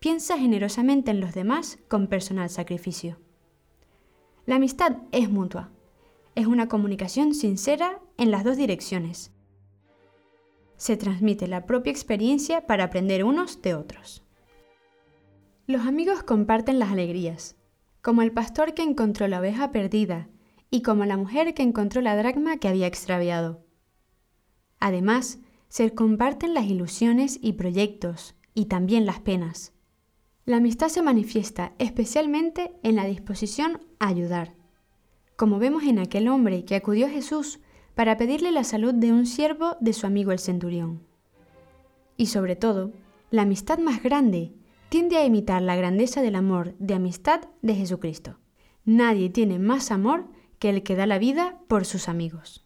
piensa 0.00 0.38
generosamente 0.38 1.10
en 1.10 1.20
los 1.20 1.34
demás 1.34 1.78
con 1.88 2.06
personal 2.06 2.50
sacrificio. 2.50 3.18
La 4.46 4.56
amistad 4.56 4.98
es 5.12 5.30
mutua. 5.30 5.70
Es 6.34 6.46
una 6.46 6.68
comunicación 6.68 7.34
sincera 7.34 8.00
en 8.16 8.30
las 8.30 8.44
dos 8.44 8.56
direcciones. 8.56 9.32
Se 10.76 10.96
transmite 10.96 11.48
la 11.48 11.66
propia 11.66 11.90
experiencia 11.90 12.66
para 12.66 12.84
aprender 12.84 13.24
unos 13.24 13.60
de 13.62 13.74
otros. 13.74 14.22
Los 15.66 15.86
amigos 15.86 16.22
comparten 16.22 16.78
las 16.78 16.92
alegrías. 16.92 17.56
como 18.00 18.22
el 18.22 18.32
pastor 18.32 18.74
que 18.74 18.82
encontró 18.82 19.28
la 19.28 19.40
oveja 19.40 19.72
perdida 19.72 20.28
y 20.70 20.82
como 20.82 21.04
la 21.04 21.16
mujer 21.16 21.52
que 21.52 21.62
encontró 21.62 22.00
la 22.00 22.16
dracma 22.16 22.58
que 22.58 22.68
había 22.68 22.86
extraviado. 22.86 23.64
Además, 24.80 25.40
se 25.68 25.94
comparten 25.94 26.54
las 26.54 26.64
ilusiones 26.64 27.38
y 27.42 27.54
proyectos, 27.54 28.34
y 28.54 28.66
también 28.66 29.06
las 29.06 29.20
penas. 29.20 29.72
La 30.44 30.56
amistad 30.56 30.88
se 30.88 31.02
manifiesta 31.02 31.74
especialmente 31.78 32.72
en 32.82 32.96
la 32.96 33.04
disposición 33.04 33.80
a 33.98 34.08
ayudar, 34.08 34.54
como 35.36 35.58
vemos 35.58 35.84
en 35.84 35.98
aquel 35.98 36.26
hombre 36.26 36.64
que 36.64 36.74
acudió 36.74 37.06
a 37.06 37.10
Jesús 37.10 37.60
para 37.94 38.16
pedirle 38.16 38.50
la 38.50 38.64
salud 38.64 38.94
de 38.94 39.12
un 39.12 39.26
siervo 39.26 39.76
de 39.80 39.92
su 39.92 40.06
amigo 40.06 40.32
el 40.32 40.38
centurión. 40.38 41.02
Y 42.16 42.26
sobre 42.26 42.56
todo, 42.56 42.92
la 43.30 43.42
amistad 43.42 43.78
más 43.78 44.02
grande 44.02 44.54
tiende 44.88 45.18
a 45.18 45.24
imitar 45.24 45.60
la 45.62 45.76
grandeza 45.76 46.22
del 46.22 46.34
amor 46.34 46.74
de 46.78 46.94
amistad 46.94 47.42
de 47.60 47.74
Jesucristo. 47.74 48.38
Nadie 48.84 49.28
tiene 49.28 49.58
más 49.58 49.90
amor 49.90 50.26
que 50.58 50.70
el 50.70 50.82
que 50.82 50.96
da 50.96 51.06
la 51.06 51.18
vida 51.18 51.60
por 51.68 51.84
sus 51.84 52.08
amigos. 52.08 52.64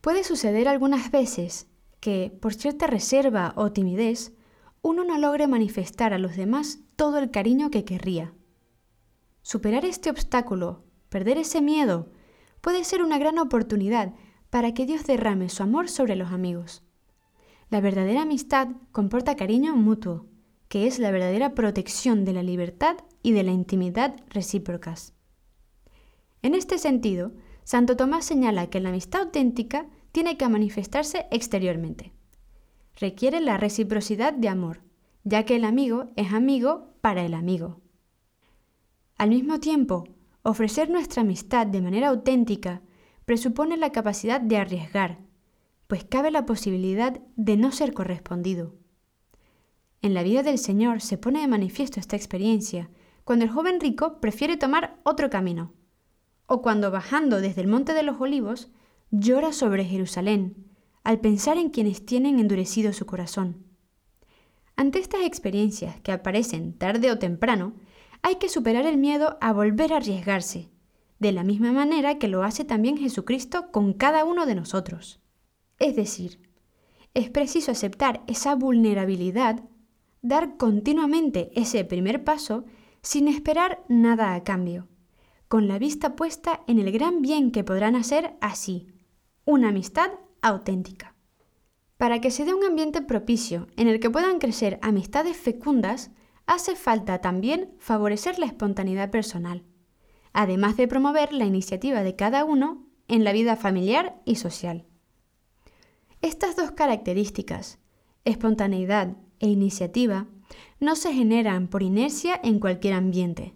Puede 0.00 0.24
suceder 0.24 0.68
algunas 0.68 1.10
veces 1.10 1.68
que, 2.04 2.36
por 2.38 2.52
cierta 2.52 2.86
reserva 2.86 3.54
o 3.56 3.72
timidez, 3.72 4.34
uno 4.82 5.04
no 5.04 5.16
logre 5.16 5.46
manifestar 5.46 6.12
a 6.12 6.18
los 6.18 6.36
demás 6.36 6.80
todo 6.96 7.16
el 7.16 7.30
cariño 7.30 7.70
que 7.70 7.86
querría. 7.86 8.34
Superar 9.40 9.86
este 9.86 10.10
obstáculo, 10.10 10.84
perder 11.08 11.38
ese 11.38 11.62
miedo, 11.62 12.12
puede 12.60 12.84
ser 12.84 13.02
una 13.02 13.16
gran 13.16 13.38
oportunidad 13.38 14.12
para 14.50 14.74
que 14.74 14.84
Dios 14.84 15.06
derrame 15.06 15.48
su 15.48 15.62
amor 15.62 15.88
sobre 15.88 16.14
los 16.14 16.30
amigos. 16.30 16.82
La 17.70 17.80
verdadera 17.80 18.20
amistad 18.20 18.68
comporta 18.92 19.34
cariño 19.34 19.74
mutuo, 19.74 20.26
que 20.68 20.86
es 20.86 20.98
la 20.98 21.10
verdadera 21.10 21.54
protección 21.54 22.26
de 22.26 22.34
la 22.34 22.42
libertad 22.42 22.98
y 23.22 23.32
de 23.32 23.44
la 23.44 23.52
intimidad 23.52 24.14
recíprocas. 24.28 25.14
En 26.42 26.54
este 26.54 26.76
sentido, 26.76 27.32
Santo 27.62 27.96
Tomás 27.96 28.26
señala 28.26 28.68
que 28.68 28.80
la 28.80 28.90
amistad 28.90 29.22
auténtica 29.22 29.86
tiene 30.14 30.36
que 30.36 30.48
manifestarse 30.48 31.26
exteriormente. 31.32 32.12
Requiere 32.94 33.40
la 33.40 33.56
reciprocidad 33.56 34.32
de 34.32 34.48
amor, 34.48 34.80
ya 35.24 35.44
que 35.44 35.56
el 35.56 35.64
amigo 35.64 36.12
es 36.14 36.32
amigo 36.32 36.94
para 37.00 37.24
el 37.24 37.34
amigo. 37.34 37.80
Al 39.18 39.30
mismo 39.30 39.58
tiempo, 39.58 40.04
ofrecer 40.44 40.88
nuestra 40.88 41.22
amistad 41.22 41.66
de 41.66 41.82
manera 41.82 42.10
auténtica 42.10 42.80
presupone 43.24 43.76
la 43.76 43.90
capacidad 43.90 44.40
de 44.40 44.56
arriesgar, 44.56 45.18
pues 45.88 46.04
cabe 46.04 46.30
la 46.30 46.46
posibilidad 46.46 47.20
de 47.34 47.56
no 47.56 47.72
ser 47.72 47.92
correspondido. 47.92 48.76
En 50.00 50.14
la 50.14 50.22
vida 50.22 50.44
del 50.44 50.58
Señor 50.58 51.00
se 51.00 51.18
pone 51.18 51.40
de 51.40 51.48
manifiesto 51.48 51.98
esta 51.98 52.14
experiencia 52.14 52.88
cuando 53.24 53.46
el 53.46 53.50
joven 53.50 53.80
rico 53.80 54.20
prefiere 54.20 54.56
tomar 54.58 55.00
otro 55.02 55.28
camino, 55.28 55.72
o 56.46 56.62
cuando 56.62 56.92
bajando 56.92 57.40
desde 57.40 57.62
el 57.62 57.66
Monte 57.66 57.94
de 57.94 58.04
los 58.04 58.20
Olivos 58.20 58.70
llora 59.20 59.52
sobre 59.52 59.84
Jerusalén, 59.84 60.66
al 61.04 61.20
pensar 61.20 61.56
en 61.58 61.70
quienes 61.70 62.04
tienen 62.04 62.38
endurecido 62.38 62.92
su 62.92 63.06
corazón. 63.06 63.64
Ante 64.76 64.98
estas 64.98 65.22
experiencias 65.22 66.00
que 66.00 66.12
aparecen 66.12 66.76
tarde 66.76 67.12
o 67.12 67.18
temprano, 67.18 67.74
hay 68.22 68.36
que 68.36 68.48
superar 68.48 68.86
el 68.86 68.96
miedo 68.96 69.38
a 69.40 69.52
volver 69.52 69.92
a 69.92 69.98
arriesgarse, 69.98 70.70
de 71.20 71.32
la 71.32 71.44
misma 71.44 71.72
manera 71.72 72.18
que 72.18 72.28
lo 72.28 72.42
hace 72.42 72.64
también 72.64 72.96
Jesucristo 72.96 73.70
con 73.70 73.92
cada 73.92 74.24
uno 74.24 74.46
de 74.46 74.56
nosotros. 74.56 75.20
Es 75.78 75.94
decir, 75.94 76.40
es 77.12 77.30
preciso 77.30 77.70
aceptar 77.70 78.22
esa 78.26 78.56
vulnerabilidad 78.56 79.62
dar 80.22 80.56
continuamente 80.56 81.50
ese 81.54 81.84
primer 81.84 82.24
paso 82.24 82.64
sin 83.02 83.28
esperar 83.28 83.84
nada 83.88 84.34
a 84.34 84.42
cambio, 84.42 84.88
con 85.48 85.68
la 85.68 85.78
vista 85.78 86.16
puesta 86.16 86.62
en 86.66 86.78
el 86.78 86.90
gran 86.90 87.20
bien 87.20 87.50
que 87.50 87.62
podrán 87.62 87.94
hacer 87.94 88.34
así, 88.40 88.93
una 89.44 89.68
amistad 89.68 90.10
auténtica. 90.42 91.14
Para 91.96 92.20
que 92.20 92.30
se 92.30 92.44
dé 92.44 92.54
un 92.54 92.64
ambiente 92.64 93.02
propicio 93.02 93.68
en 93.76 93.88
el 93.88 94.00
que 94.00 94.10
puedan 94.10 94.38
crecer 94.38 94.78
amistades 94.82 95.36
fecundas, 95.36 96.10
hace 96.46 96.76
falta 96.76 97.20
también 97.20 97.74
favorecer 97.78 98.38
la 98.38 98.46
espontaneidad 98.46 99.10
personal, 99.10 99.64
además 100.32 100.76
de 100.76 100.88
promover 100.88 101.32
la 101.32 101.44
iniciativa 101.44 102.02
de 102.02 102.16
cada 102.16 102.44
uno 102.44 102.86
en 103.08 103.24
la 103.24 103.32
vida 103.32 103.56
familiar 103.56 104.20
y 104.24 104.36
social. 104.36 104.86
Estas 106.20 106.56
dos 106.56 106.72
características, 106.72 107.78
espontaneidad 108.24 109.16
e 109.40 109.48
iniciativa 109.48 110.26
no 110.80 110.96
se 110.96 111.12
generan 111.12 111.68
por 111.68 111.82
inercia 111.82 112.40
en 112.42 112.58
cualquier 112.58 112.94
ambiente. 112.94 113.54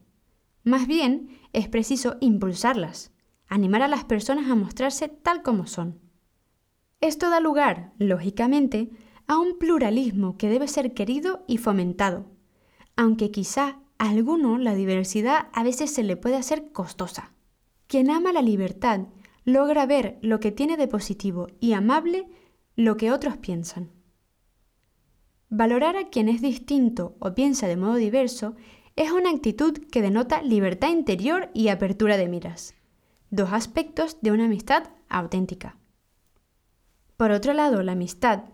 Más 0.64 0.86
bien, 0.86 1.38
es 1.52 1.68
preciso 1.68 2.16
impulsarlas, 2.20 3.12
animar 3.48 3.82
a 3.82 3.88
las 3.88 4.04
personas 4.04 4.50
a 4.50 4.54
mostrarse 4.54 5.08
tal 5.08 5.42
como 5.42 5.66
son. 5.66 6.00
Esto 7.00 7.30
da 7.30 7.40
lugar, 7.40 7.92
lógicamente, 7.98 8.90
a 9.26 9.38
un 9.38 9.58
pluralismo 9.58 10.36
que 10.36 10.48
debe 10.48 10.68
ser 10.68 10.94
querido 10.94 11.44
y 11.46 11.58
fomentado, 11.58 12.26
aunque 12.96 13.30
quizá 13.30 13.80
a 13.98 14.10
alguno 14.10 14.58
la 14.58 14.74
diversidad 14.74 15.48
a 15.52 15.62
veces 15.62 15.92
se 15.92 16.02
le 16.02 16.16
puede 16.16 16.36
hacer 16.36 16.72
costosa. 16.72 17.32
Quien 17.86 18.10
ama 18.10 18.32
la 18.32 18.42
libertad 18.42 19.08
logra 19.44 19.86
ver 19.86 20.18
lo 20.22 20.40
que 20.40 20.52
tiene 20.52 20.76
de 20.76 20.88
positivo 20.88 21.48
y 21.60 21.72
amable 21.72 22.28
lo 22.76 22.96
que 22.96 23.10
otros 23.12 23.36
piensan. 23.38 23.90
Valorar 25.50 25.96
a 25.96 26.08
quien 26.08 26.28
es 26.28 26.42
distinto 26.42 27.16
o 27.18 27.34
piensa 27.34 27.66
de 27.66 27.76
modo 27.76 27.94
diverso 27.94 28.56
es 28.96 29.10
una 29.12 29.30
actitud 29.30 29.78
que 29.90 30.02
denota 30.02 30.42
libertad 30.42 30.90
interior 30.90 31.50
y 31.54 31.68
apertura 31.68 32.16
de 32.16 32.28
miras, 32.28 32.74
dos 33.30 33.52
aspectos 33.52 34.18
de 34.20 34.32
una 34.32 34.46
amistad 34.46 34.84
auténtica. 35.08 35.76
Por 37.16 37.30
otro 37.30 37.52
lado, 37.52 37.82
la 37.82 37.92
amistad, 37.92 38.44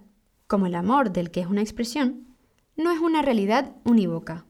como 0.47 0.67
el 0.67 0.75
amor 0.75 1.13
del 1.13 1.31
que 1.31 1.41
es 1.41 1.47
una 1.47 1.61
expresión, 1.61 2.37
no 2.77 2.91
es 2.91 2.99
una 2.99 3.23
realidad 3.23 3.77
unívoca. 3.85 4.47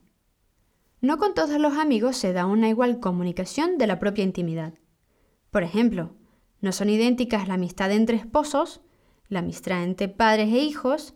No 1.01 1.19
con 1.19 1.35
todos 1.35 1.61
los 1.61 1.75
amigos 1.75 2.17
se 2.17 2.33
da 2.33 2.47
una 2.47 2.69
igual 2.69 3.01
comunicación 3.01 3.77
de 3.77 3.87
la 3.87 3.99
propia 3.99 4.25
intimidad. 4.25 4.75
Por 5.51 5.63
ejemplo, 5.63 6.15
no 6.61 6.73
son 6.73 6.89
idénticas 6.89 7.47
la 7.47 7.55
amistad 7.55 7.93
entre 7.93 8.17
esposos, 8.17 8.81
la 9.29 9.41
amistad 9.41 9.85
entre 9.85 10.09
padres 10.09 10.49
e 10.49 10.59
hijos, 10.59 11.15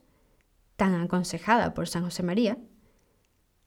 tan 0.76 0.94
aconsejada 0.94 1.72
por 1.72 1.88
San 1.88 2.04
José 2.04 2.22
María, 2.22 2.58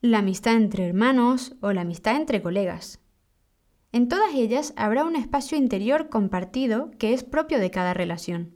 la 0.00 0.18
amistad 0.18 0.54
entre 0.54 0.86
hermanos 0.86 1.56
o 1.60 1.72
la 1.72 1.80
amistad 1.80 2.16
entre 2.16 2.40
colegas. 2.40 3.01
En 3.92 4.08
todas 4.08 4.34
ellas 4.34 4.72
habrá 4.76 5.04
un 5.04 5.16
espacio 5.16 5.58
interior 5.58 6.08
compartido 6.08 6.90
que 6.98 7.12
es 7.12 7.22
propio 7.22 7.58
de 7.58 7.70
cada 7.70 7.92
relación. 7.92 8.54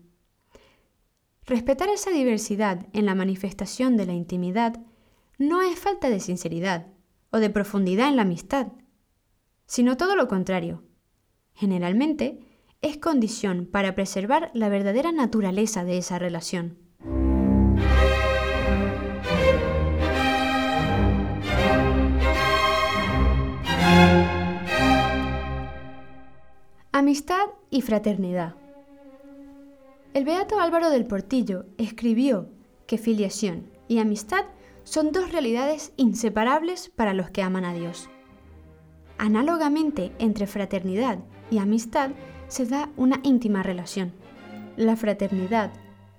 Respetar 1.44 1.90
esa 1.90 2.10
diversidad 2.10 2.86
en 2.92 3.06
la 3.06 3.14
manifestación 3.14 3.96
de 3.96 4.06
la 4.06 4.14
intimidad 4.14 4.80
no 5.38 5.60
es 5.60 5.78
falta 5.78 6.08
de 6.08 6.20
sinceridad 6.20 6.86
o 7.30 7.38
de 7.38 7.50
profundidad 7.50 8.08
en 8.08 8.16
la 8.16 8.22
amistad, 8.22 8.68
sino 9.66 9.96
todo 9.96 10.16
lo 10.16 10.26
contrario. 10.26 10.82
Generalmente 11.54 12.40
es 12.80 12.96
condición 12.96 13.66
para 13.66 13.94
preservar 13.94 14.50
la 14.54 14.68
verdadera 14.70 15.12
naturaleza 15.12 15.84
de 15.84 15.98
esa 15.98 16.18
relación. 16.18 16.85
Amistad 26.98 27.48
y 27.68 27.82
fraternidad. 27.82 28.54
El 30.14 30.24
beato 30.24 30.60
Álvaro 30.60 30.88
del 30.88 31.04
Portillo 31.04 31.66
escribió 31.76 32.48
que 32.86 32.96
filiación 32.96 33.68
y 33.86 33.98
amistad 33.98 34.46
son 34.84 35.12
dos 35.12 35.30
realidades 35.30 35.92
inseparables 35.98 36.88
para 36.88 37.12
los 37.12 37.28
que 37.28 37.42
aman 37.42 37.66
a 37.66 37.74
Dios. 37.74 38.08
Análogamente, 39.18 40.12
entre 40.18 40.46
fraternidad 40.46 41.18
y 41.50 41.58
amistad 41.58 42.12
se 42.48 42.64
da 42.64 42.88
una 42.96 43.20
íntima 43.24 43.62
relación. 43.62 44.14
La 44.78 44.96
fraternidad, 44.96 45.74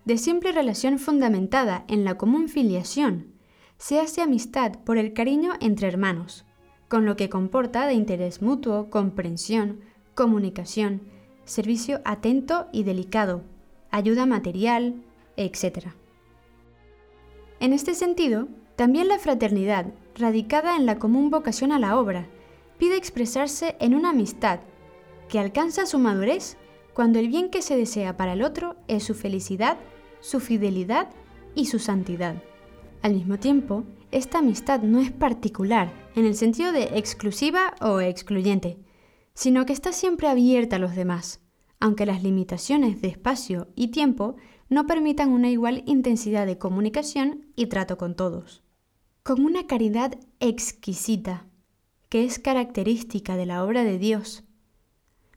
de 0.05 0.19
simple 0.19 0.51
relación 0.51 0.99
fundamentada 0.99 1.85
en 1.87 2.03
la 2.03 2.19
común 2.19 2.49
filiación, 2.49 3.33
se 3.79 3.99
hace 3.99 4.21
amistad 4.21 4.73
por 4.85 4.99
el 4.99 5.13
cariño 5.13 5.53
entre 5.59 5.87
hermanos, 5.87 6.45
con 6.87 7.03
lo 7.07 7.15
que 7.15 7.31
comporta 7.31 7.87
de 7.87 7.95
interés 7.95 8.43
mutuo, 8.43 8.91
comprensión, 8.91 9.79
comunicación, 10.17 11.01
servicio 11.45 12.01
atento 12.03 12.65
y 12.73 12.81
delicado, 12.81 13.43
ayuda 13.91 14.25
material, 14.25 14.95
etc. 15.37 15.89
En 17.59 17.71
este 17.71 17.93
sentido, 17.93 18.47
también 18.75 19.09
la 19.09 19.19
fraternidad, 19.19 19.93
radicada 20.15 20.75
en 20.75 20.87
la 20.87 20.97
común 20.97 21.29
vocación 21.29 21.71
a 21.71 21.77
la 21.77 21.99
obra, 21.99 22.27
pide 22.79 22.97
expresarse 22.97 23.75
en 23.79 23.93
una 23.93 24.09
amistad 24.09 24.59
que 25.29 25.37
alcanza 25.37 25.85
su 25.85 25.99
madurez 25.99 26.57
cuando 26.95 27.19
el 27.19 27.27
bien 27.27 27.51
que 27.51 27.61
se 27.61 27.77
desea 27.77 28.17
para 28.17 28.33
el 28.33 28.41
otro 28.41 28.75
es 28.87 29.03
su 29.03 29.13
felicidad, 29.13 29.77
su 30.19 30.39
fidelidad 30.39 31.09
y 31.53 31.65
su 31.65 31.77
santidad. 31.77 32.41
Al 33.03 33.13
mismo 33.13 33.37
tiempo, 33.37 33.83
esta 34.09 34.39
amistad 34.39 34.81
no 34.81 34.99
es 34.99 35.11
particular 35.11 35.91
en 36.15 36.25
el 36.25 36.33
sentido 36.33 36.71
de 36.71 36.97
exclusiva 36.97 37.75
o 37.81 37.99
excluyente, 37.99 38.77
sino 39.37 39.67
que 39.67 39.73
está 39.73 39.93
siempre 39.93 40.27
abierta 40.27 40.77
a 40.77 40.79
los 40.79 40.95
demás, 40.95 41.41
aunque 41.79 42.07
las 42.07 42.23
limitaciones 42.23 43.03
de 43.03 43.09
espacio 43.09 43.67
y 43.75 43.89
tiempo 43.89 44.35
no 44.67 44.87
permitan 44.87 45.29
una 45.29 45.51
igual 45.51 45.83
intensidad 45.85 46.47
de 46.47 46.57
comunicación 46.57 47.45
y 47.55 47.67
trato 47.67 47.99
con 47.99 48.15
todos. 48.15 48.63
Con 49.21 49.45
una 49.45 49.67
caridad 49.67 50.17
exquisita, 50.39 51.45
que 52.09 52.25
es 52.25 52.39
característica 52.39 53.37
de 53.37 53.45
la 53.45 53.63
obra 53.63 53.83
de 53.83 53.99
Dios, 53.99 54.43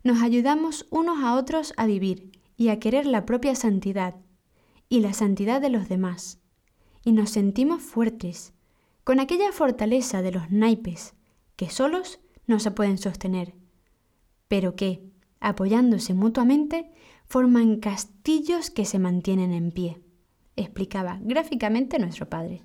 nos 0.02 0.22
ayudamos 0.22 0.86
unos 0.88 1.22
a 1.22 1.34
otros 1.34 1.74
a 1.76 1.84
vivir 1.84 2.32
y 2.56 2.70
a 2.70 2.80
querer 2.80 3.04
la 3.04 3.26
propia 3.26 3.54
santidad 3.54 4.14
y 4.88 5.00
la 5.00 5.12
santidad 5.12 5.60
de 5.60 5.68
los 5.68 5.90
demás, 5.90 6.40
y 7.04 7.12
nos 7.12 7.28
sentimos 7.28 7.82
fuertes, 7.82 8.54
con 9.04 9.20
aquella 9.20 9.52
fortaleza 9.52 10.22
de 10.22 10.32
los 10.32 10.50
naipes 10.50 11.12
que 11.56 11.68
solos 11.68 12.18
no 12.46 12.60
se 12.60 12.70
pueden 12.70 12.96
sostener, 12.96 13.59
pero 14.50 14.74
que, 14.74 15.08
apoyándose 15.38 16.12
mutuamente, 16.12 16.90
forman 17.24 17.76
castillos 17.76 18.68
que 18.68 18.84
se 18.84 18.98
mantienen 18.98 19.52
en 19.52 19.70
pie, 19.70 20.02
explicaba 20.56 21.20
gráficamente 21.22 22.00
nuestro 22.00 22.28
padre. 22.28 22.64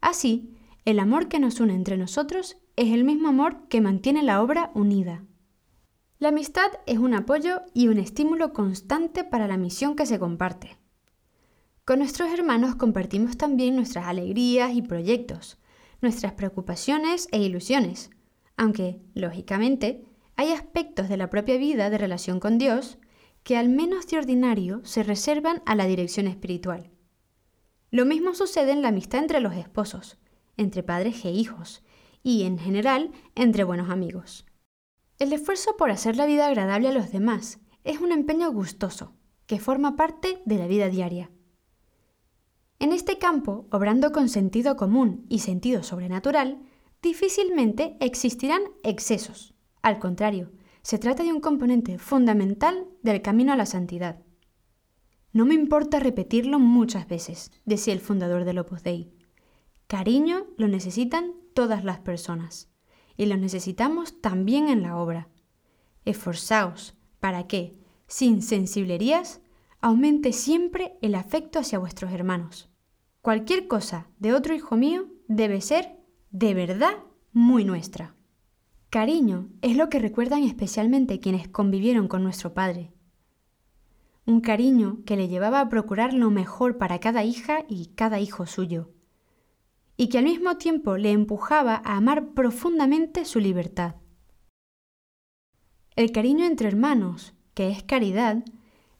Así, 0.00 0.52
el 0.84 0.98
amor 0.98 1.28
que 1.28 1.38
nos 1.38 1.60
une 1.60 1.76
entre 1.76 1.96
nosotros 1.96 2.56
es 2.74 2.92
el 2.92 3.04
mismo 3.04 3.28
amor 3.28 3.68
que 3.68 3.80
mantiene 3.80 4.24
la 4.24 4.42
obra 4.42 4.72
unida. 4.74 5.24
La 6.18 6.30
amistad 6.30 6.72
es 6.86 6.98
un 6.98 7.14
apoyo 7.14 7.62
y 7.72 7.86
un 7.86 7.98
estímulo 7.98 8.52
constante 8.52 9.22
para 9.22 9.46
la 9.46 9.56
misión 9.56 9.94
que 9.94 10.06
se 10.06 10.18
comparte. 10.18 10.76
Con 11.84 12.00
nuestros 12.00 12.32
hermanos 12.32 12.74
compartimos 12.74 13.36
también 13.36 13.76
nuestras 13.76 14.06
alegrías 14.06 14.74
y 14.74 14.82
proyectos, 14.82 15.56
nuestras 16.02 16.32
preocupaciones 16.32 17.28
e 17.30 17.38
ilusiones, 17.38 18.10
aunque, 18.56 19.00
lógicamente, 19.14 20.04
hay 20.36 20.52
aspectos 20.52 21.08
de 21.08 21.16
la 21.16 21.30
propia 21.30 21.56
vida 21.56 21.90
de 21.90 21.98
relación 21.98 22.40
con 22.40 22.58
Dios 22.58 22.98
que 23.42 23.56
al 23.56 23.68
menos 23.68 24.06
de 24.06 24.18
ordinario 24.18 24.80
se 24.84 25.02
reservan 25.02 25.62
a 25.66 25.74
la 25.74 25.86
dirección 25.86 26.26
espiritual. 26.26 26.90
Lo 27.90 28.06
mismo 28.06 28.34
sucede 28.34 28.72
en 28.72 28.82
la 28.82 28.88
amistad 28.88 29.20
entre 29.20 29.40
los 29.40 29.54
esposos, 29.54 30.18
entre 30.56 30.82
padres 30.82 31.24
e 31.24 31.30
hijos, 31.30 31.82
y 32.22 32.44
en 32.44 32.58
general 32.58 33.12
entre 33.34 33.64
buenos 33.64 33.90
amigos. 33.90 34.46
El 35.18 35.32
esfuerzo 35.32 35.76
por 35.76 35.90
hacer 35.90 36.16
la 36.16 36.26
vida 36.26 36.46
agradable 36.46 36.88
a 36.88 36.92
los 36.92 37.12
demás 37.12 37.60
es 37.84 38.00
un 38.00 38.10
empeño 38.10 38.50
gustoso, 38.50 39.14
que 39.46 39.60
forma 39.60 39.94
parte 39.94 40.42
de 40.44 40.58
la 40.58 40.66
vida 40.66 40.88
diaria. 40.88 41.30
En 42.80 42.92
este 42.92 43.18
campo, 43.18 43.68
obrando 43.70 44.10
con 44.10 44.28
sentido 44.28 44.76
común 44.76 45.26
y 45.28 45.40
sentido 45.40 45.82
sobrenatural, 45.82 46.62
difícilmente 47.02 47.96
existirán 48.00 48.62
excesos. 48.82 49.53
Al 49.84 49.98
contrario, 49.98 50.50
se 50.80 50.96
trata 50.96 51.24
de 51.24 51.30
un 51.34 51.40
componente 51.40 51.98
fundamental 51.98 52.88
del 53.02 53.20
camino 53.20 53.52
a 53.52 53.56
la 53.56 53.66
santidad. 53.66 54.18
No 55.34 55.44
me 55.44 55.52
importa 55.52 56.00
repetirlo 56.00 56.58
muchas 56.58 57.06
veces, 57.06 57.52
decía 57.66 57.92
el 57.92 58.00
fundador 58.00 58.46
del 58.46 58.60
Opus 58.60 58.82
Dei. 58.82 59.12
Cariño 59.86 60.46
lo 60.56 60.68
necesitan 60.68 61.34
todas 61.52 61.84
las 61.84 61.98
personas, 61.98 62.70
y 63.18 63.26
lo 63.26 63.36
necesitamos 63.36 64.22
también 64.22 64.70
en 64.70 64.80
la 64.80 64.96
obra. 64.96 65.28
Esforzaos 66.06 66.96
para 67.20 67.46
que, 67.46 67.78
sin 68.06 68.40
sensiblerías, 68.40 69.42
aumente 69.82 70.32
siempre 70.32 70.96
el 71.02 71.14
afecto 71.14 71.58
hacia 71.58 71.78
vuestros 71.78 72.10
hermanos. 72.10 72.70
Cualquier 73.20 73.68
cosa 73.68 74.08
de 74.18 74.32
otro 74.32 74.54
hijo 74.54 74.76
mío 74.76 75.08
debe 75.28 75.60
ser, 75.60 75.98
de 76.30 76.54
verdad, 76.54 76.94
muy 77.34 77.66
nuestra. 77.66 78.14
Cariño 78.94 79.48
es 79.60 79.76
lo 79.76 79.88
que 79.88 79.98
recuerdan 79.98 80.44
especialmente 80.44 81.18
quienes 81.18 81.48
convivieron 81.48 82.06
con 82.06 82.22
nuestro 82.22 82.54
padre. 82.54 82.92
Un 84.24 84.40
cariño 84.40 84.98
que 85.04 85.16
le 85.16 85.26
llevaba 85.26 85.58
a 85.58 85.68
procurar 85.68 86.14
lo 86.14 86.30
mejor 86.30 86.78
para 86.78 87.00
cada 87.00 87.24
hija 87.24 87.64
y 87.68 87.86
cada 87.96 88.20
hijo 88.20 88.46
suyo, 88.46 88.92
y 89.96 90.10
que 90.10 90.18
al 90.18 90.24
mismo 90.26 90.58
tiempo 90.58 90.96
le 90.96 91.10
empujaba 91.10 91.82
a 91.84 91.96
amar 91.96 92.34
profundamente 92.34 93.24
su 93.24 93.40
libertad. 93.40 93.96
El 95.96 96.12
cariño 96.12 96.44
entre 96.44 96.68
hermanos, 96.68 97.34
que 97.54 97.70
es 97.70 97.82
caridad, 97.82 98.44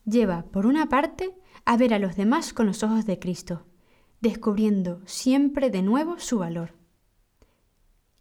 lleva, 0.05 0.47
por 0.47 0.67
una 0.67 0.89
parte, 0.89 1.37
a 1.65 1.77
ver 1.77 1.95
a 1.95 2.01
los 2.01 2.17
demás 2.17 2.53
con 2.53 2.67
los 2.67 2.83
ojos 2.83 3.07
de 3.07 3.21
Cristo, 3.21 3.65
descubriendo 4.21 5.03
siempre 5.05 5.71
de 5.71 5.83
nuevo 5.83 6.19
su 6.19 6.41
valor. 6.41 6.75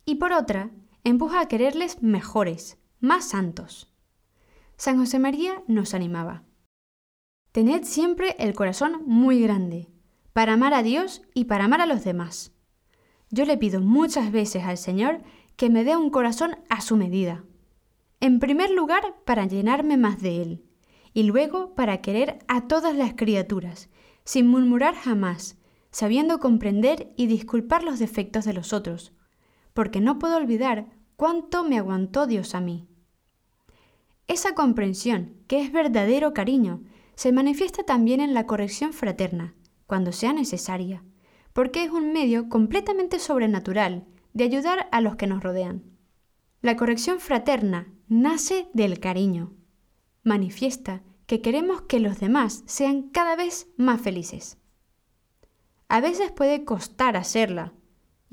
Y 0.06 0.16
por 0.16 0.34
otra, 0.34 0.70
empuja 1.04 1.42
a 1.42 1.48
quererles 1.48 2.02
mejores, 2.02 2.78
más 3.00 3.30
santos. 3.30 3.92
San 4.78 4.98
José 4.98 5.20
María 5.20 5.64
nos 5.68 5.94
animaba. 5.94 6.44
Tened 7.52 7.84
siempre 7.84 8.36
el 8.40 8.54
corazón 8.54 9.04
muy 9.06 9.42
grande, 9.42 9.90
para 10.34 10.54
amar 10.54 10.74
a 10.74 10.82
Dios 10.82 11.22
y 11.34 11.46
para 11.46 11.66
amar 11.66 11.82
a 11.82 11.86
los 11.86 12.04
demás. 12.04 12.52
Yo 13.30 13.46
le 13.46 13.58
pido 13.58 13.82
muchas 13.82 14.32
veces 14.32 14.64
al 14.64 14.78
Señor 14.78 15.22
que 15.56 15.70
me 15.70 15.84
dé 15.84 15.96
un 15.96 16.10
corazón 16.10 16.56
a 16.70 16.82
su 16.82 16.98
medida. 16.98 17.44
En 18.20 18.40
primer 18.40 18.72
lugar, 18.72 19.16
para 19.26 19.46
llenarme 19.46 19.98
más 19.98 20.22
de 20.22 20.42
Él, 20.42 20.64
y 21.14 21.24
luego 21.24 21.76
para 21.76 22.02
querer 22.02 22.40
a 22.48 22.68
todas 22.68 22.96
las 22.96 23.14
criaturas, 23.14 23.90
sin 24.24 24.48
murmurar 24.48 24.96
jamás, 24.96 25.58
sabiendo 25.92 26.40
comprender 26.40 27.14
y 27.18 27.28
disculpar 27.28 27.84
los 27.84 28.00
defectos 28.00 28.46
de 28.46 28.54
los 28.54 28.74
otros, 28.74 29.14
porque 29.74 30.02
no 30.02 30.20
puedo 30.20 30.38
olvidar 30.38 30.88
cuánto 31.16 31.64
me 31.64 31.78
aguantó 31.78 32.28
Dios 32.28 32.56
a 32.56 32.62
mí. 32.62 32.88
Esa 34.28 34.56
comprensión, 34.56 35.36
que 35.48 35.62
es 35.62 35.72
verdadero 35.72 36.34
cariño, 36.34 36.84
se 37.16 37.32
manifiesta 37.32 37.84
también 37.84 38.22
en 38.22 38.34
la 38.34 38.46
corrección 38.46 38.94
fraterna, 38.94 39.54
cuando 39.86 40.12
sea 40.12 40.34
necesaria, 40.34 41.04
porque 41.54 41.84
es 41.84 41.92
un 41.92 42.14
medio 42.14 42.50
completamente 42.50 43.20
sobrenatural 43.20 44.06
de 44.34 44.46
ayudar 44.46 44.88
a 44.92 45.02
los 45.02 45.16
que 45.16 45.28
nos 45.28 45.44
rodean. 45.44 45.84
La 46.62 46.76
corrección 46.76 47.20
fraterna 47.20 47.94
nace 48.08 48.68
del 48.74 49.00
cariño. 49.00 49.54
Manifiesta 50.24 51.04
que 51.28 51.42
queremos 51.42 51.82
que 51.82 52.00
los 52.00 52.20
demás 52.20 52.64
sean 52.66 53.10
cada 53.10 53.36
vez 53.36 53.68
más 53.78 54.02
felices. 54.02 54.58
A 55.90 56.02
veces 56.02 56.32
puede 56.32 56.64
costar 56.64 57.18
hacerla, 57.18 57.74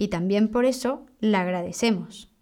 y 0.01 0.09
también 0.09 0.49
por 0.49 0.65
eso 0.65 1.05
la 1.19 1.43
agradecemos. 1.43 2.33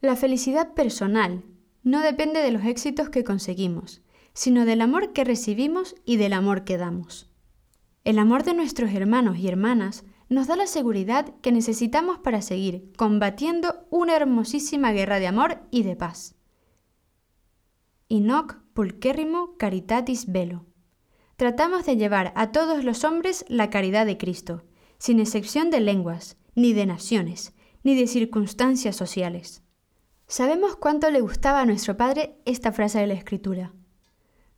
La 0.00 0.16
felicidad 0.16 0.72
personal 0.72 1.44
no 1.82 2.00
depende 2.00 2.40
de 2.40 2.50
los 2.50 2.64
éxitos 2.64 3.10
que 3.10 3.24
conseguimos, 3.24 4.00
sino 4.32 4.64
del 4.64 4.80
amor 4.80 5.12
que 5.12 5.22
recibimos 5.22 5.96
y 6.06 6.16
del 6.16 6.32
amor 6.32 6.64
que 6.64 6.78
damos. 6.78 7.30
El 8.04 8.18
amor 8.18 8.42
de 8.42 8.54
nuestros 8.54 8.90
hermanos 8.94 9.36
y 9.36 9.48
hermanas 9.48 10.06
nos 10.30 10.46
da 10.46 10.56
la 10.56 10.66
seguridad 10.66 11.34
que 11.42 11.52
necesitamos 11.52 12.20
para 12.20 12.40
seguir 12.40 12.90
combatiendo 12.96 13.86
una 13.90 14.16
hermosísima 14.16 14.92
guerra 14.92 15.20
de 15.20 15.26
amor 15.26 15.60
y 15.70 15.82
de 15.82 15.96
paz. 15.96 16.36
Inoc 18.08 18.62
pulquérrimo 18.72 19.58
caritatis 19.58 20.32
velo. 20.32 20.64
Tratamos 21.36 21.84
de 21.84 21.98
llevar 21.98 22.32
a 22.34 22.50
todos 22.50 22.82
los 22.82 23.04
hombres 23.04 23.44
la 23.48 23.68
caridad 23.68 24.06
de 24.06 24.16
Cristo, 24.16 24.64
sin 24.96 25.20
excepción 25.20 25.68
de 25.68 25.80
lenguas, 25.80 26.38
ni 26.54 26.72
de 26.72 26.86
naciones, 26.86 27.54
ni 27.82 27.94
de 27.94 28.06
circunstancias 28.06 28.96
sociales. 28.96 29.62
Sabemos 30.26 30.76
cuánto 30.76 31.10
le 31.10 31.20
gustaba 31.20 31.60
a 31.60 31.66
nuestro 31.66 31.96
padre 31.96 32.36
esta 32.44 32.72
frase 32.72 32.98
de 32.98 33.06
la 33.06 33.14
Escritura. 33.14 33.72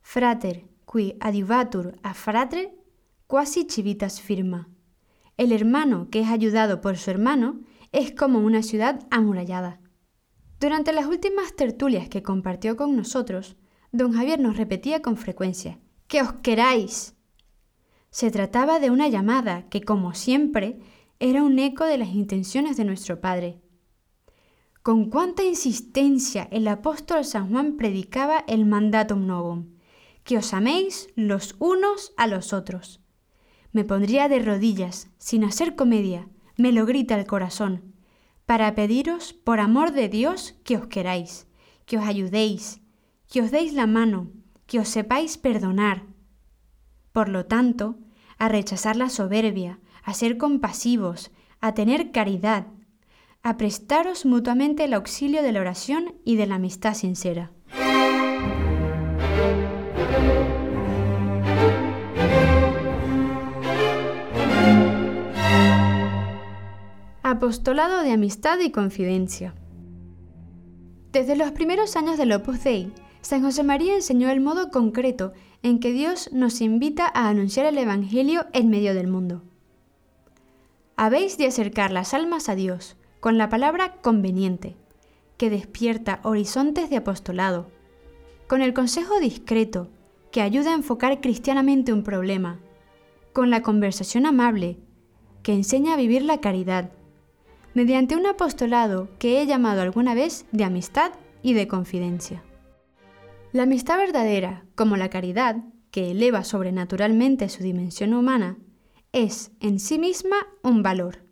Frater, 0.01 0.65
qui 0.91 1.17
adivatur 1.19 1.99
a 2.01 2.13
fratre, 2.13 2.73
quasi 3.27 3.67
civitas 3.69 4.21
firma. 4.21 4.69
El 5.35 5.51
hermano 5.51 6.09
que 6.09 6.21
es 6.21 6.29
ayudado 6.29 6.79
por 6.79 6.97
su 6.97 7.11
hermano 7.11 7.59
es 7.91 8.11
como 8.11 8.39
una 8.39 8.63
ciudad 8.63 9.05
amurallada. 9.11 9.81
Durante 10.59 10.93
las 10.93 11.05
últimas 11.05 11.55
tertulias 11.55 12.09
que 12.09 12.23
compartió 12.23 12.77
con 12.77 12.95
nosotros, 12.95 13.57
don 13.91 14.13
Javier 14.13 14.39
nos 14.39 14.57
repetía 14.57 15.01
con 15.01 15.17
frecuencia, 15.17 15.79
¡Que 16.07 16.21
os 16.21 16.31
queráis! 16.33 17.15
Se 18.09 18.31
trataba 18.31 18.79
de 18.79 18.89
una 18.89 19.09
llamada 19.09 19.67
que, 19.69 19.81
como 19.81 20.13
siempre, 20.13 20.79
era 21.19 21.43
un 21.43 21.57
eco 21.59 21.85
de 21.85 21.97
las 21.97 22.09
intenciones 22.09 22.77
de 22.77 22.85
nuestro 22.85 23.19
Padre. 23.19 23.59
Con 24.83 25.09
cuánta 25.09 25.43
insistencia 25.43 26.47
el 26.51 26.67
apóstol 26.67 27.25
San 27.25 27.49
Juan 27.49 27.75
predicaba 27.75 28.43
el 28.47 28.65
mandatum 28.65 29.25
novum, 29.25 29.73
que 30.23 30.37
os 30.37 30.53
améis 30.53 31.09
los 31.15 31.55
unos 31.59 32.13
a 32.17 32.27
los 32.27 32.53
otros. 32.53 33.01
Me 33.71 33.83
pondría 33.83 34.29
de 34.29 34.39
rodillas, 34.39 35.09
sin 35.17 35.43
hacer 35.43 35.75
comedia, 35.75 36.29
me 36.55 36.71
lo 36.71 36.85
grita 36.85 37.19
el 37.19 37.25
corazón, 37.25 37.93
para 38.45 38.75
pediros, 38.75 39.33
por 39.33 39.59
amor 39.59 39.91
de 39.91 40.07
Dios, 40.07 40.55
que 40.63 40.77
os 40.77 40.87
queráis, 40.87 41.47
que 41.85 41.97
os 41.97 42.05
ayudéis, 42.05 42.79
que 43.27 43.41
os 43.41 43.51
deis 43.51 43.73
la 43.73 43.87
mano, 43.87 44.31
que 44.67 44.79
os 44.79 44.87
sepáis 44.87 45.37
perdonar. 45.37 46.05
Por 47.11 47.27
lo 47.27 47.45
tanto, 47.45 47.99
a 48.37 48.47
rechazar 48.47 48.95
la 48.95 49.09
soberbia, 49.09 49.79
a 50.07 50.13
ser 50.13 50.37
compasivos, 50.37 51.31
a 51.59 51.73
tener 51.73 52.13
caridad, 52.13 52.67
a 53.43 53.57
prestaros 53.57 54.25
mutuamente 54.25 54.85
el 54.85 54.93
auxilio 54.93 55.43
de 55.43 55.51
la 55.51 55.59
oración 55.59 56.15
y 56.23 56.37
de 56.37 56.47
la 56.47 56.55
amistad 56.55 56.93
sincera. 56.93 57.51
Apostolado 67.21 68.01
de 68.01 68.13
amistad 68.13 68.59
y 68.59 68.71
confidencia. 68.71 69.55
Desde 71.11 71.35
los 71.35 71.51
primeros 71.51 71.97
años 71.97 72.17
del 72.17 72.31
Opus 72.31 72.63
Dei, 72.63 72.93
San 73.19 73.41
José 73.43 73.63
María 73.63 73.95
enseñó 73.95 74.29
el 74.29 74.39
modo 74.39 74.71
concreto 74.71 75.33
en 75.63 75.81
que 75.81 75.91
Dios 75.91 76.29
nos 76.31 76.61
invita 76.61 77.11
a 77.13 77.27
anunciar 77.27 77.65
el 77.65 77.77
Evangelio 77.77 78.45
en 78.53 78.69
medio 78.69 78.93
del 78.93 79.07
mundo. 79.07 79.43
Habéis 80.99 81.37
de 81.37 81.45
acercar 81.45 81.91
las 81.91 82.15
almas 82.15 82.49
a 82.49 82.55
Dios 82.55 82.97
con 83.19 83.37
la 83.37 83.49
palabra 83.49 83.97
conveniente, 84.01 84.75
que 85.37 85.51
despierta 85.51 86.19
horizontes 86.23 86.89
de 86.89 86.97
apostolado, 86.97 87.69
con 88.47 88.63
el 88.63 88.73
consejo 88.73 89.19
discreto, 89.19 89.89
que 90.31 90.41
ayuda 90.41 90.71
a 90.71 90.75
enfocar 90.75 91.21
cristianamente 91.21 91.93
un 91.93 92.01
problema, 92.01 92.59
con 93.31 93.51
la 93.51 93.61
conversación 93.61 94.25
amable, 94.25 94.79
que 95.43 95.53
enseña 95.53 95.93
a 95.93 95.97
vivir 95.97 96.23
la 96.23 96.41
caridad, 96.41 96.89
mediante 97.75 98.15
un 98.15 98.25
apostolado 98.25 99.07
que 99.19 99.39
he 99.39 99.45
llamado 99.45 99.83
alguna 99.83 100.15
vez 100.15 100.47
de 100.51 100.63
amistad 100.63 101.11
y 101.43 101.53
de 101.53 101.67
confidencia. 101.67 102.41
La 103.53 103.63
amistad 103.63 103.97
verdadera, 103.97 104.65
como 104.73 104.97
la 104.97 105.11
caridad, 105.11 105.57
que 105.91 106.09
eleva 106.09 106.43
sobrenaturalmente 106.43 107.49
su 107.49 107.61
dimensión 107.61 108.15
humana, 108.15 108.57
es 109.23 109.51
en 109.59 109.79
sí 109.79 109.97
misma 109.99 110.37
un 110.63 110.83
valor. 110.83 111.25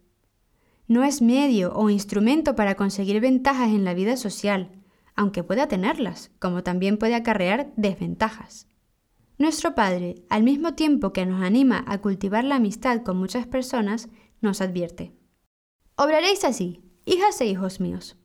No 0.87 1.03
es 1.03 1.21
medio 1.21 1.73
o 1.73 1.89
instrumento 1.89 2.55
para 2.55 2.75
conseguir 2.75 3.19
ventajas 3.19 3.69
en 3.69 3.85
la 3.85 3.93
vida 3.93 4.17
social, 4.17 4.71
aunque 5.15 5.43
pueda 5.43 5.67
tenerlas, 5.67 6.31
como 6.39 6.63
también 6.63 6.97
puede 6.97 7.15
acarrear 7.15 7.73
desventajas. 7.75 8.67
Nuestro 9.37 9.75
Padre, 9.75 10.23
al 10.29 10.43
mismo 10.43 10.75
tiempo 10.75 11.11
que 11.11 11.25
nos 11.25 11.43
anima 11.43 11.83
a 11.87 11.99
cultivar 11.99 12.43
la 12.43 12.55
amistad 12.55 13.03
con 13.03 13.17
muchas 13.17 13.47
personas, 13.47 14.09
nos 14.41 14.61
advierte. 14.61 15.13
Obraréis 15.97 16.43
así, 16.43 16.81
hijas 17.05 17.39
e 17.41 17.45
hijos 17.45 17.79
míos, 17.79 18.17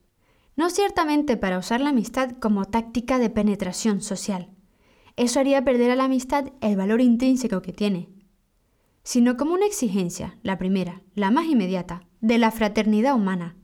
no 0.55 0.69
ciertamente 0.69 1.37
para 1.37 1.57
usar 1.57 1.81
la 1.81 1.89
amistad 1.89 2.31
como 2.39 2.65
táctica 2.65 3.19
de 3.19 3.29
penetración 3.29 4.01
social. 4.01 4.49
Eso 5.17 5.39
haría 5.39 5.63
perder 5.63 5.91
a 5.91 5.95
la 5.95 6.05
amistad 6.05 6.53
el 6.61 6.77
valor 6.77 7.01
intrínseco 7.01 7.61
que 7.61 7.73
tiene, 7.73 8.09
sino 9.03 9.37
como 9.37 9.53
una 9.53 9.65
exigencia, 9.65 10.37
la 10.43 10.57
primera, 10.57 11.01
la 11.15 11.31
más 11.31 11.45
inmediata, 11.45 12.07
de 12.19 12.37
la 12.37 12.51
fraternidad 12.51 13.15
humana, 13.15 13.57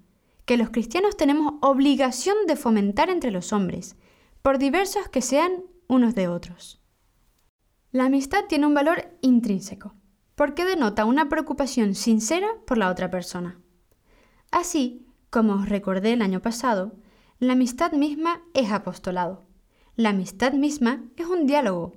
que 0.45 0.57
los 0.57 0.69
cristianos 0.69 1.17
tenemos 1.17 1.53
obligación 1.61 2.35
de 2.47 2.55
fomentar 2.55 3.09
entre 3.09 3.31
los 3.31 3.53
hombres, 3.53 3.95
por 4.41 4.57
diversos 4.57 5.09
que 5.09 5.21
sean 5.21 5.63
unos 5.87 6.15
de 6.15 6.27
otros. 6.27 6.81
La 7.91 8.05
amistad 8.05 8.45
tiene 8.47 8.65
un 8.65 8.73
valor 8.73 9.17
intrínseco, 9.21 9.95
porque 10.35 10.65
denota 10.65 11.05
una 11.05 11.29
preocupación 11.29 11.95
sincera 11.95 12.47
por 12.65 12.77
la 12.77 12.89
otra 12.89 13.09
persona. 13.09 13.59
Así, 14.51 15.05
como 15.29 15.53
os 15.53 15.69
recordé 15.69 16.13
el 16.13 16.21
año 16.21 16.41
pasado, 16.41 16.95
la 17.39 17.53
amistad 17.53 17.91
misma 17.91 18.41
es 18.53 18.71
apostolado. 18.71 19.45
La 19.95 20.09
amistad 20.09 20.53
misma 20.53 21.03
es 21.15 21.25
un 21.27 21.45
diálogo 21.45 21.93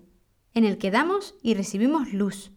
en 0.55 0.65
el 0.65 0.79
que 0.79 0.91
damos 0.91 1.37
y 1.43 1.55
recibimos 1.55 2.13
luz, 2.13 2.53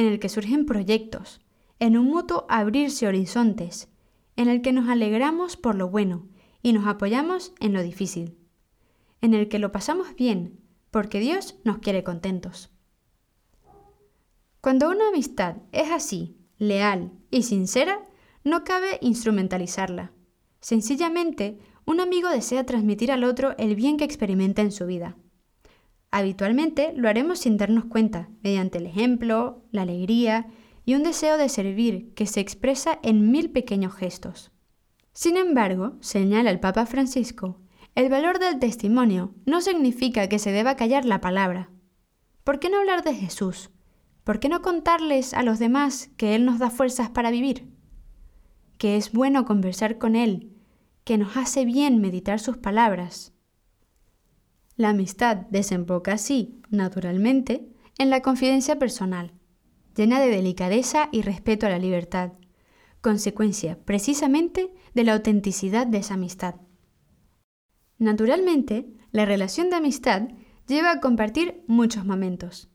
en 0.00 0.06
el 0.06 0.18
que 0.18 0.30
surgen 0.30 0.64
proyectos, 0.64 1.40
en 1.78 1.98
un 1.98 2.06
mutuo 2.06 2.46
abrirse 2.48 3.06
horizontes, 3.06 3.88
en 4.34 4.48
el 4.48 4.62
que 4.62 4.72
nos 4.72 4.88
alegramos 4.88 5.58
por 5.58 5.74
lo 5.74 5.90
bueno 5.90 6.26
y 6.62 6.72
nos 6.72 6.86
apoyamos 6.86 7.52
en 7.60 7.74
lo 7.74 7.82
difícil, 7.82 8.38
en 9.20 9.34
el 9.34 9.48
que 9.50 9.58
lo 9.58 9.72
pasamos 9.72 10.14
bien, 10.16 10.58
porque 10.90 11.20
Dios 11.20 11.56
nos 11.64 11.78
quiere 11.78 12.02
contentos. 12.02 12.70
Cuando 14.62 14.88
una 14.88 15.08
amistad 15.08 15.56
es 15.72 15.90
así, 15.90 16.38
leal 16.56 17.12
y 17.30 17.42
sincera, 17.42 18.00
no 18.42 18.64
cabe 18.64 18.98
instrumentalizarla. 19.02 20.12
Sencillamente, 20.60 21.58
un 21.84 22.00
amigo 22.00 22.30
desea 22.30 22.64
transmitir 22.64 23.12
al 23.12 23.22
otro 23.22 23.54
el 23.58 23.74
bien 23.74 23.98
que 23.98 24.04
experimenta 24.04 24.62
en 24.62 24.72
su 24.72 24.86
vida. 24.86 25.18
Habitualmente 26.10 26.92
lo 26.96 27.08
haremos 27.08 27.38
sin 27.40 27.56
darnos 27.56 27.84
cuenta, 27.84 28.28
mediante 28.42 28.78
el 28.78 28.86
ejemplo, 28.86 29.62
la 29.70 29.82
alegría 29.82 30.48
y 30.84 30.94
un 30.94 31.02
deseo 31.02 31.38
de 31.38 31.48
servir 31.48 32.12
que 32.14 32.26
se 32.26 32.40
expresa 32.40 32.98
en 33.02 33.30
mil 33.30 33.50
pequeños 33.50 33.94
gestos. 33.94 34.50
Sin 35.12 35.36
embargo, 35.36 35.96
señala 36.00 36.50
el 36.50 36.60
Papa 36.60 36.86
Francisco, 36.86 37.60
el 37.94 38.08
valor 38.08 38.38
del 38.38 38.58
testimonio 38.58 39.34
no 39.46 39.60
significa 39.60 40.28
que 40.28 40.38
se 40.38 40.52
deba 40.52 40.76
callar 40.76 41.04
la 41.04 41.20
palabra. 41.20 41.70
¿Por 42.44 42.58
qué 42.58 42.70
no 42.70 42.78
hablar 42.78 43.04
de 43.04 43.14
Jesús? 43.14 43.70
¿Por 44.24 44.40
qué 44.40 44.48
no 44.48 44.62
contarles 44.62 45.34
a 45.34 45.42
los 45.42 45.58
demás 45.58 46.10
que 46.16 46.34
Él 46.34 46.44
nos 46.44 46.58
da 46.58 46.70
fuerzas 46.70 47.10
para 47.10 47.30
vivir? 47.30 47.70
que 48.80 48.96
es 48.96 49.12
bueno 49.12 49.44
conversar 49.44 49.98
con 49.98 50.16
Él, 50.16 50.56
que 51.04 51.18
nos 51.18 51.36
hace 51.36 51.66
bien 51.66 52.00
meditar 52.00 52.40
sus 52.40 52.56
palabras. 52.56 53.34
La 54.80 54.88
amistad 54.88 55.36
desemboca 55.50 56.14
así, 56.14 56.58
naturalmente, 56.70 57.68
en 57.98 58.08
la 58.08 58.22
confidencia 58.22 58.78
personal, 58.78 59.34
llena 59.94 60.18
de 60.20 60.30
delicadeza 60.30 61.10
y 61.12 61.20
respeto 61.20 61.66
a 61.66 61.68
la 61.68 61.78
libertad, 61.78 62.32
consecuencia 63.02 63.78
precisamente 63.84 64.72
de 64.94 65.04
la 65.04 65.12
autenticidad 65.12 65.86
de 65.86 65.98
esa 65.98 66.14
amistad. 66.14 66.54
Naturalmente, 67.98 68.86
la 69.12 69.26
relación 69.26 69.68
de 69.68 69.76
amistad 69.76 70.28
lleva 70.66 70.92
a 70.92 71.00
compartir 71.00 71.62
muchos 71.66 72.06
momentos. 72.06 72.70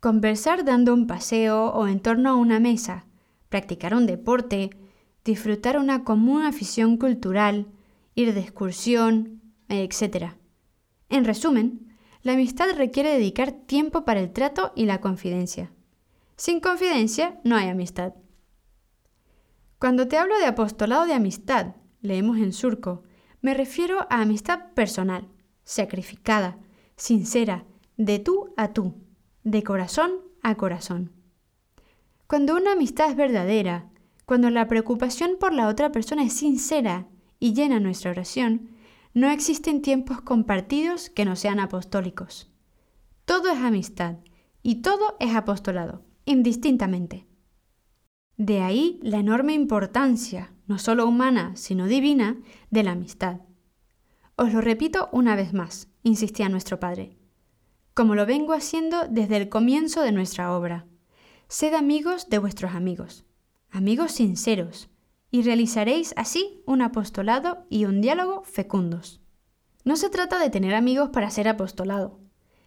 Conversar 0.00 0.64
dando 0.64 0.92
un 0.92 1.06
paseo 1.06 1.66
o 1.66 1.86
en 1.86 2.00
torno 2.00 2.30
a 2.30 2.34
una 2.34 2.58
mesa, 2.58 3.06
practicar 3.48 3.94
un 3.94 4.06
deporte, 4.06 4.70
disfrutar 5.24 5.78
una 5.78 6.02
común 6.02 6.42
afición 6.42 6.96
cultural, 6.96 7.68
ir 8.16 8.34
de 8.34 8.40
excursión, 8.40 9.40
etc. 9.68 10.41
En 11.12 11.26
resumen, 11.26 11.94
la 12.22 12.32
amistad 12.32 12.68
requiere 12.74 13.10
dedicar 13.10 13.52
tiempo 13.52 14.06
para 14.06 14.20
el 14.20 14.32
trato 14.32 14.72
y 14.74 14.86
la 14.86 15.02
confidencia. 15.02 15.70
Sin 16.36 16.58
confidencia 16.58 17.38
no 17.44 17.54
hay 17.54 17.68
amistad. 17.68 18.14
Cuando 19.78 20.08
te 20.08 20.16
hablo 20.16 20.38
de 20.38 20.46
apostolado 20.46 21.04
de 21.04 21.12
amistad, 21.12 21.76
leemos 22.00 22.38
en 22.38 22.54
surco, 22.54 23.02
me 23.42 23.52
refiero 23.52 24.06
a 24.08 24.22
amistad 24.22 24.72
personal, 24.72 25.28
sacrificada, 25.64 26.58
sincera, 26.96 27.66
de 27.98 28.18
tú 28.18 28.54
a 28.56 28.72
tú, 28.72 28.94
de 29.44 29.62
corazón 29.62 30.12
a 30.42 30.54
corazón. 30.54 31.12
Cuando 32.26 32.56
una 32.56 32.72
amistad 32.72 33.10
es 33.10 33.16
verdadera, 33.16 33.90
cuando 34.24 34.48
la 34.48 34.66
preocupación 34.66 35.32
por 35.38 35.52
la 35.52 35.68
otra 35.68 35.92
persona 35.92 36.24
es 36.24 36.32
sincera 36.32 37.06
y 37.38 37.52
llena 37.52 37.80
nuestra 37.80 38.12
oración, 38.12 38.71
no 39.14 39.30
existen 39.30 39.82
tiempos 39.82 40.20
compartidos 40.20 41.10
que 41.10 41.24
no 41.24 41.36
sean 41.36 41.60
apostólicos. 41.60 42.50
Todo 43.24 43.50
es 43.50 43.58
amistad 43.58 44.16
y 44.62 44.76
todo 44.76 45.16
es 45.20 45.34
apostolado, 45.34 46.02
indistintamente. 46.24 47.26
De 48.36 48.62
ahí 48.62 48.98
la 49.02 49.18
enorme 49.18 49.52
importancia, 49.52 50.52
no 50.66 50.78
solo 50.78 51.06
humana, 51.06 51.52
sino 51.56 51.86
divina, 51.86 52.38
de 52.70 52.82
la 52.82 52.92
amistad. 52.92 53.40
Os 54.36 54.52
lo 54.52 54.60
repito 54.60 55.08
una 55.12 55.36
vez 55.36 55.52
más, 55.52 55.88
insistía 56.02 56.48
nuestro 56.48 56.80
Padre, 56.80 57.16
como 57.94 58.14
lo 58.14 58.26
vengo 58.26 58.54
haciendo 58.54 59.06
desde 59.08 59.36
el 59.36 59.48
comienzo 59.48 60.00
de 60.00 60.12
nuestra 60.12 60.56
obra. 60.56 60.86
Sed 61.48 61.74
amigos 61.74 62.30
de 62.30 62.38
vuestros 62.38 62.72
amigos 62.72 63.24
amigos 63.72 64.12
sinceros, 64.12 64.90
y 65.32 65.42
realizaréis 65.42 66.12
así 66.16 66.62
un 66.66 66.82
apostolado 66.82 67.66
y 67.70 67.86
un 67.86 68.02
diálogo 68.02 68.44
fecundos. 68.44 69.20
No 69.82 69.96
se 69.96 70.10
trata 70.10 70.38
de 70.38 70.50
tener 70.50 70.74
amigos 70.74 71.08
para 71.08 71.30
ser 71.30 71.48
apostolado, 71.48 72.20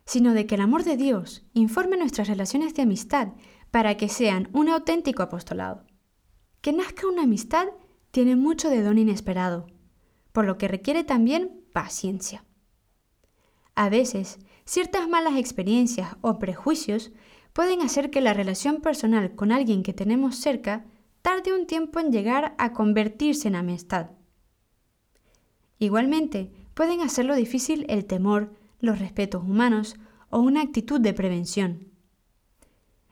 sino 0.06 0.34
de 0.34 0.48
que 0.48 0.56
el 0.56 0.62
amor 0.62 0.84
de 0.84 0.98
Dios 0.98 1.46
informe 1.54 1.96
nuestras 1.96 2.28
relaciones 2.28 2.74
de 2.74 2.82
amistad 2.82 3.30
para 3.70 3.96
que 3.98 4.10
sean 4.10 4.50
un 4.52 4.68
auténtico 4.68 5.22
apostolado. 5.22 5.86
Que 6.62 6.74
nazca 6.74 7.08
una 7.08 7.24
amistad 7.24 7.68
tiene 8.10 8.36
mucho 8.36 8.70
de 8.70 8.82
don 8.82 8.98
inesperado, 8.98 9.68
por 10.32 10.46
lo 10.46 10.58
que 10.58 10.68
requiere 10.68 11.04
también 11.04 11.62
paciencia. 11.72 12.46
A 13.76 13.90
veces, 13.90 14.40
ciertas 14.66 15.08
malas 15.08 15.38
experiencias 15.38 16.16
o 16.22 16.40
prejuicios 16.40 17.12
pueden 17.54 17.82
hacer 17.82 18.10
que 18.10 18.22
la 18.22 18.34
relación 18.34 18.82
personal 18.82 19.36
con 19.36 19.52
alguien 19.52 19.84
que 19.84 19.94
tenemos 19.94 20.38
cerca 20.38 20.86
tarde 21.26 21.54
un 21.54 21.66
tiempo 21.66 22.00
en 22.00 22.12
llegar 22.12 22.54
a 22.60 22.72
convertirse 22.72 23.48
en 23.48 23.56
amistad. 23.56 24.12
Igualmente, 25.80 26.52
pueden 26.76 27.02
hacerlo 27.02 27.34
difícil 27.34 27.84
el 27.90 28.06
temor, 28.06 28.54
los 28.80 29.00
respetos 29.00 29.42
humanos 29.44 29.96
o 30.30 30.38
una 30.38 30.62
actitud 30.62 31.02
de 31.02 31.16
prevención. 31.16 31.88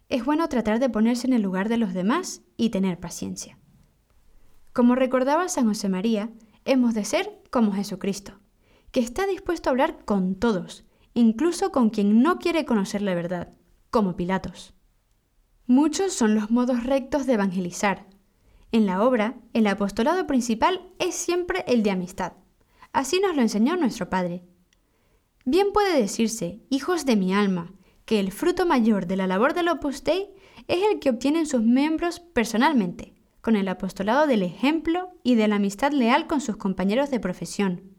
Es 0.10 0.24
bueno 0.24 0.48
tratar 0.48 0.78
de 0.80 0.92
ponerse 0.92 1.26
en 1.26 1.34
el 1.34 1.42
lugar 1.42 1.70
de 1.70 1.78
los 1.78 1.96
demás 1.96 2.44
y 2.56 2.70
tener 2.70 3.00
paciencia. 3.00 3.58
Como 4.74 4.94
recordaba 4.94 5.50
San 5.50 5.66
José 5.66 5.90
María, 5.90 6.30
hemos 6.66 6.94
de 6.94 7.06
ser 7.06 7.42
como 7.50 7.72
Jesucristo, 7.72 8.34
que 8.92 9.00
está 9.00 9.26
dispuesto 9.26 9.70
a 9.70 9.72
hablar 9.72 10.06
con 10.06 10.36
todos, 10.36 10.86
incluso 11.16 11.72
con 11.72 11.90
quien 11.90 12.22
no 12.22 12.38
quiere 12.38 12.64
conocer 12.64 13.02
la 13.02 13.16
verdad, 13.16 13.54
como 13.90 14.16
Pilatos. 14.16 14.76
Muchos 15.68 16.12
son 16.12 16.36
los 16.36 16.52
modos 16.52 16.84
rectos 16.84 17.26
de 17.26 17.34
evangelizar. 17.34 18.06
En 18.74 18.86
la 18.86 19.02
obra, 19.02 19.36
el 19.54 19.66
apostolado 19.68 20.28
principal 20.28 20.82
es 21.00 21.16
siempre 21.16 21.64
el 21.68 21.84
de 21.84 21.92
amistad. 21.92 22.34
Así 22.92 23.22
nos 23.22 23.34
lo 23.34 23.42
enseñó 23.42 23.78
nuestro 23.78 24.10
Padre. 24.10 24.44
Bien 25.46 25.68
puede 25.72 26.02
decirse, 26.02 26.60
hijos 26.70 27.06
de 27.06 27.16
mi 27.16 27.34
alma, 27.34 27.72
que 28.04 28.20
el 28.20 28.34
fruto 28.34 28.66
mayor 28.66 29.08
de 29.08 29.16
la 29.16 29.26
labor 29.26 29.54
del 29.54 29.70
Opus 29.70 30.04
Dei 30.04 30.32
es 30.68 30.80
el 30.92 31.00
que 31.00 31.10
obtienen 31.10 31.46
sus 31.46 31.62
miembros 31.62 32.20
personalmente, 32.20 33.14
con 33.40 33.56
el 33.56 33.70
apostolado 33.70 34.28
del 34.28 34.44
ejemplo 34.44 35.12
y 35.24 35.36
de 35.36 35.48
la 35.48 35.56
amistad 35.56 35.94
leal 35.94 36.28
con 36.28 36.42
sus 36.42 36.58
compañeros 36.58 37.10
de 37.10 37.22
profesión, 37.22 37.96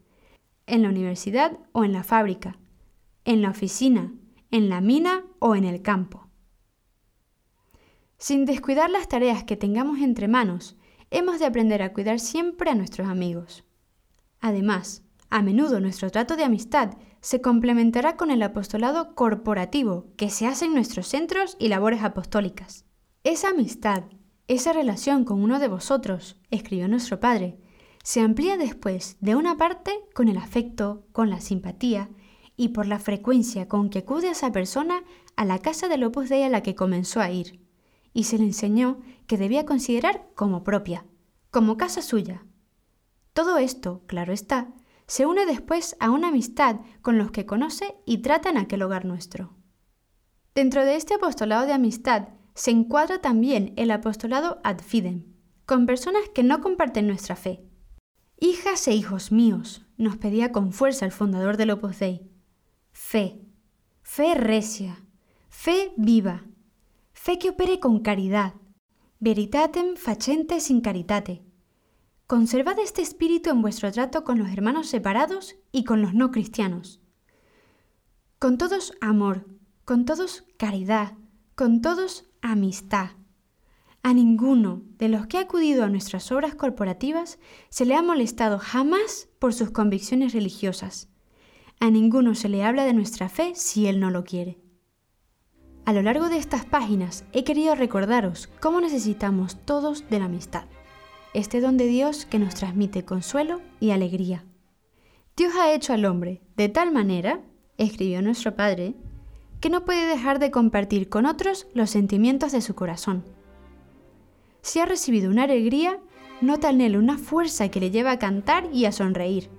en 0.67 0.83
la 0.83 0.89
universidad 0.89 1.57
o 1.71 1.83
en 1.83 1.93
la 1.93 2.03
fábrica, 2.03 2.59
en 3.23 3.41
la 3.41 3.49
oficina, 3.49 4.13
en 4.51 4.69
la 4.69 4.81
mina 4.81 5.23
o 5.39 5.55
en 5.55 5.65
el 5.65 5.81
campo. 5.81 6.24
Sin 8.27 8.45
descuidar 8.45 8.89
las 8.89 9.07
tareas 9.07 9.43
que 9.43 9.55
tengamos 9.55 9.99
entre 9.99 10.27
manos, 10.27 10.75
hemos 11.11 11.37
de 11.37 11.45
aprender 11.45 11.83
a 11.83 11.93
cuidar 11.93 12.19
siempre 12.19 12.71
a 12.71 12.73
nuestros 12.73 13.07
amigos. 13.07 13.65
Además, 14.41 15.03
a 15.29 15.43
menudo 15.43 15.79
nuestro 15.79 16.09
trato 16.09 16.35
de 16.35 16.43
amistad 16.43 16.97
se 17.21 17.39
complementará 17.39 18.17
con 18.17 18.31
el 18.31 18.41
apostolado 18.41 19.13
corporativo 19.13 20.07
que 20.17 20.31
se 20.31 20.47
hace 20.47 20.65
en 20.65 20.73
nuestros 20.73 21.05
centros 21.05 21.55
y 21.59 21.67
labores 21.67 22.01
apostólicas. 22.01 22.85
Esa 23.23 23.49
amistad, 23.49 24.05
esa 24.47 24.73
relación 24.73 25.23
con 25.23 25.43
uno 25.43 25.59
de 25.59 25.67
vosotros, 25.67 26.41
escribió 26.49 26.87
nuestro 26.87 27.19
Padre, 27.19 27.59
se 28.03 28.21
amplía 28.21 28.57
después, 28.57 29.17
de 29.19 29.35
una 29.35 29.55
parte, 29.55 29.91
con 30.15 30.29
el 30.29 30.37
afecto, 30.37 31.05
con 31.11 31.29
la 31.29 31.41
simpatía 31.41 32.09
y 32.57 32.69
por 32.69 32.87
la 32.87 32.97
frecuencia 32.97 33.67
con 33.67 33.91
que 33.91 33.99
acude 33.99 34.29
esa 34.31 34.51
persona 34.51 35.03
a 35.35 35.45
la 35.45 35.59
casa 35.59 35.87
del 35.87 36.03
Opus 36.05 36.29
Dei 36.29 36.41
a 36.41 36.49
la 36.49 36.63
que 36.63 36.73
comenzó 36.73 37.21
a 37.21 37.29
ir, 37.29 37.63
y 38.15 38.23
se 38.23 38.39
le 38.39 38.45
enseñó 38.45 39.01
que 39.27 39.37
debía 39.37 39.65
considerar 39.65 40.29
como 40.35 40.63
propia, 40.63 41.05
como 41.51 41.75
casa 41.75 42.01
suya. 42.01 42.45
Todo 43.33 43.57
esto, 43.57 44.03
claro 44.07 44.31
está, 44.31 44.73
se 45.05 45.25
une 45.25 45.45
después 45.45 45.97
a 45.99 46.09
una 46.09 46.29
amistad 46.29 46.77
con 47.01 47.17
los 47.17 47.29
que 47.29 47.45
conoce 47.45 47.93
y 48.05 48.19
trata 48.19 48.49
en 48.49 48.57
aquel 48.57 48.81
hogar 48.83 49.03
nuestro. 49.03 49.53
Dentro 50.55 50.85
de 50.85 50.95
este 50.95 51.15
apostolado 51.15 51.65
de 51.65 51.73
amistad 51.73 52.29
se 52.53 52.71
encuadra 52.71 53.19
también 53.19 53.73
el 53.75 53.91
apostolado 53.91 54.61
ad 54.63 54.79
fidem, 54.79 55.25
con 55.65 55.85
personas 55.85 56.23
que 56.33 56.43
no 56.43 56.61
comparten 56.61 57.07
nuestra 57.07 57.35
fe. 57.35 57.65
Hijas 58.39 58.87
e 58.87 58.93
hijos 58.93 59.33
míos, 59.33 59.85
nos 59.97 60.15
pedía 60.15 60.53
con 60.53 60.71
fuerza 60.71 61.05
el 61.05 61.11
fundador 61.11 61.57
del 61.57 61.71
Opus 61.71 61.99
Dei. 61.99 62.31
Fe, 62.93 63.41
fe 64.03 64.35
recia, 64.35 65.03
fe 65.49 65.91
viva, 65.97 66.45
fe 67.25 67.39
que 67.39 67.49
opere 67.49 67.79
con 67.79 68.01
caridad, 68.01 68.53
veritatem 69.19 69.95
facente 69.95 70.59
sin 70.59 70.79
caritate, 70.79 71.41
Conservad 72.27 72.77
este 72.77 73.01
espíritu 73.01 73.49
en 73.49 73.63
vuestro 73.63 73.91
trato 73.91 74.23
con 74.23 74.37
los 74.37 74.49
hermanos 74.49 74.87
separados 74.87 75.55
y 75.71 75.85
con 75.85 76.03
los 76.03 76.13
no 76.13 76.29
cristianos. 76.29 77.01
Con 78.37 78.59
todos 78.59 78.93
amor, 79.01 79.47
con 79.85 80.05
todos 80.05 80.43
caridad, 80.57 81.13
con 81.55 81.81
todos 81.81 82.25
amistad. 82.43 83.09
A 84.03 84.13
ninguno 84.13 84.83
de 84.99 85.09
los 85.09 85.25
que 85.25 85.39
ha 85.39 85.41
acudido 85.41 85.83
a 85.83 85.89
nuestras 85.89 86.31
obras 86.31 86.53
corporativas 86.53 87.39
se 87.69 87.85
le 87.85 87.95
ha 87.95 88.03
molestado 88.03 88.59
jamás 88.59 89.29
por 89.39 89.51
sus 89.55 89.71
convicciones 89.71 90.33
religiosas. 90.33 91.09
A 91.79 91.89
ninguno 91.89 92.35
se 92.35 92.49
le 92.49 92.63
habla 92.63 92.85
de 92.85 92.93
nuestra 92.93 93.29
fe 93.29 93.53
si 93.55 93.87
él 93.87 93.99
no 93.99 94.11
lo 94.11 94.23
quiere. 94.23 94.64
A 95.85 95.93
lo 95.93 96.01
largo 96.01 96.29
de 96.29 96.37
estas 96.37 96.65
páginas 96.65 97.25
he 97.31 97.43
querido 97.43 97.75
recordaros 97.75 98.49
cómo 98.59 98.81
necesitamos 98.81 99.57
todos 99.65 100.09
de 100.09 100.19
la 100.19 100.25
amistad 100.25 100.65
este 101.35 101.59
don 101.59 101.75
de 101.75 101.85
Dios 101.85 102.25
que 102.25 102.39
nos 102.39 102.55
transmite 102.55 103.03
consuelo 103.03 103.61
y 103.81 103.91
alegría. 103.91 104.45
Dios 105.35 105.53
ha 105.55 105.73
hecho 105.73 105.91
al 105.91 106.05
hombre 106.05 106.41
de 106.55 106.69
tal 106.69 106.93
manera, 106.93 107.41
escribió 107.77 108.21
nuestro 108.21 108.55
Padre, 108.55 108.95
que 109.59 109.69
no 109.69 109.83
puede 109.83 110.07
dejar 110.07 110.39
de 110.39 110.49
compartir 110.49 111.09
con 111.09 111.25
otros 111.25 111.67
los 111.73 111.89
sentimientos 111.89 112.53
de 112.53 112.61
su 112.61 112.73
corazón. 112.73 113.25
Si 114.61 114.79
ha 114.79 114.85
recibido 114.85 115.29
una 115.29 115.43
alegría, 115.43 115.99
nota 116.39 116.69
en 116.69 116.79
él 116.79 116.95
una 116.95 117.17
fuerza 117.17 117.67
que 117.67 117.81
le 117.81 117.91
lleva 117.91 118.11
a 118.11 118.19
cantar 118.19 118.69
y 118.71 118.85
a 118.85 118.93
sonreír, 118.93 119.49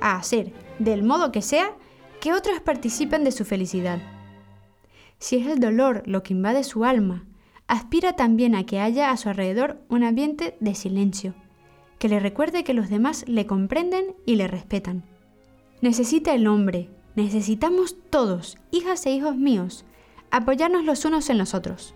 a 0.00 0.16
hacer, 0.16 0.52
del 0.78 1.02
modo 1.02 1.32
que 1.32 1.42
sea, 1.42 1.72
que 2.20 2.32
otros 2.32 2.60
participen 2.60 3.24
de 3.24 3.32
su 3.32 3.44
felicidad. 3.44 4.13
Si 5.18 5.36
es 5.36 5.46
el 5.46 5.60
dolor 5.60 6.02
lo 6.06 6.22
que 6.22 6.34
invade 6.34 6.64
su 6.64 6.84
alma, 6.84 7.24
aspira 7.66 8.14
también 8.14 8.54
a 8.54 8.66
que 8.66 8.80
haya 8.80 9.10
a 9.10 9.16
su 9.16 9.28
alrededor 9.28 9.80
un 9.88 10.04
ambiente 10.04 10.56
de 10.60 10.74
silencio, 10.74 11.34
que 11.98 12.08
le 12.08 12.20
recuerde 12.20 12.64
que 12.64 12.74
los 12.74 12.90
demás 12.90 13.24
le 13.26 13.46
comprenden 13.46 14.14
y 14.26 14.36
le 14.36 14.48
respetan. 14.48 15.04
Necesita 15.80 16.34
el 16.34 16.46
hombre, 16.46 16.90
necesitamos 17.14 17.96
todos, 18.10 18.58
hijas 18.70 19.06
e 19.06 19.12
hijos 19.12 19.36
míos, 19.36 19.84
apoyarnos 20.30 20.84
los 20.84 21.04
unos 21.04 21.30
en 21.30 21.38
los 21.38 21.54
otros, 21.54 21.94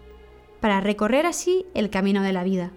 para 0.61 0.81
recorrer 0.81 1.27
así 1.27 1.67
el 1.75 1.91
camino 1.91 2.23
de 2.23 2.33
la 2.33 2.45
vida, 2.45 2.73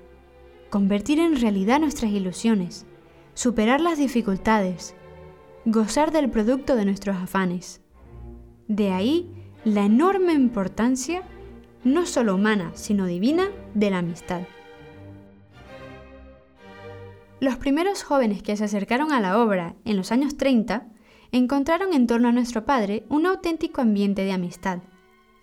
convertir 0.69 1.19
en 1.19 1.39
realidad 1.39 1.79
nuestras 1.79 2.11
ilusiones, 2.11 2.85
superar 3.33 3.81
las 3.81 3.97
dificultades, 3.97 4.95
gozar 5.65 6.11
del 6.11 6.29
producto 6.29 6.75
de 6.75 6.85
nuestros 6.85 7.15
afanes. 7.17 7.81
De 8.67 8.91
ahí 8.91 9.29
la 9.63 9.85
enorme 9.85 10.33
importancia 10.33 11.21
no 11.83 12.07
solo 12.07 12.35
humana, 12.35 12.71
sino 12.73 13.05
divina, 13.05 13.49
de 13.75 13.91
la 13.91 13.99
amistad. 13.99 14.41
Los 17.39 17.57
primeros 17.57 18.03
jóvenes 18.03 18.41
que 18.41 18.57
se 18.57 18.63
acercaron 18.63 19.11
a 19.11 19.19
la 19.19 19.39
obra 19.39 19.75
en 19.85 19.97
los 19.97 20.11
años 20.11 20.37
30 20.37 20.87
encontraron 21.31 21.93
en 21.93 22.07
torno 22.07 22.27
a 22.27 22.31
nuestro 22.31 22.65
Padre 22.65 23.05
un 23.09 23.25
auténtico 23.25 23.81
ambiente 23.81 24.23
de 24.23 24.31
amistad. 24.31 24.79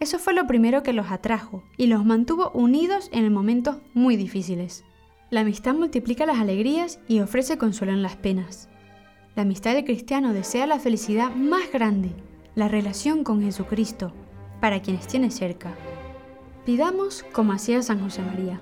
Eso 0.00 0.18
fue 0.18 0.34
lo 0.34 0.46
primero 0.46 0.82
que 0.82 0.92
los 0.92 1.10
atrajo 1.10 1.64
y 1.76 1.86
los 1.86 2.04
mantuvo 2.04 2.50
unidos 2.50 3.08
en 3.12 3.32
momentos 3.32 3.78
muy 3.94 4.16
difíciles. 4.16 4.84
La 5.30 5.40
amistad 5.40 5.74
multiplica 5.74 6.26
las 6.26 6.38
alegrías 6.38 7.00
y 7.08 7.20
ofrece 7.20 7.58
consuelo 7.58 7.92
en 7.92 8.02
las 8.02 8.16
penas. 8.16 8.68
La 9.34 9.42
amistad 9.42 9.74
del 9.74 9.84
cristiano 9.84 10.32
desea 10.32 10.66
la 10.66 10.78
felicidad 10.78 11.30
más 11.34 11.70
grande, 11.72 12.10
la 12.58 12.66
relación 12.66 13.22
con 13.22 13.40
Jesucristo, 13.40 14.12
para 14.60 14.82
quienes 14.82 15.06
tiene 15.06 15.30
cerca. 15.30 15.76
Pidamos 16.66 17.24
como 17.32 17.52
hacía 17.52 17.82
San 17.82 18.00
José 18.00 18.20
María. 18.20 18.60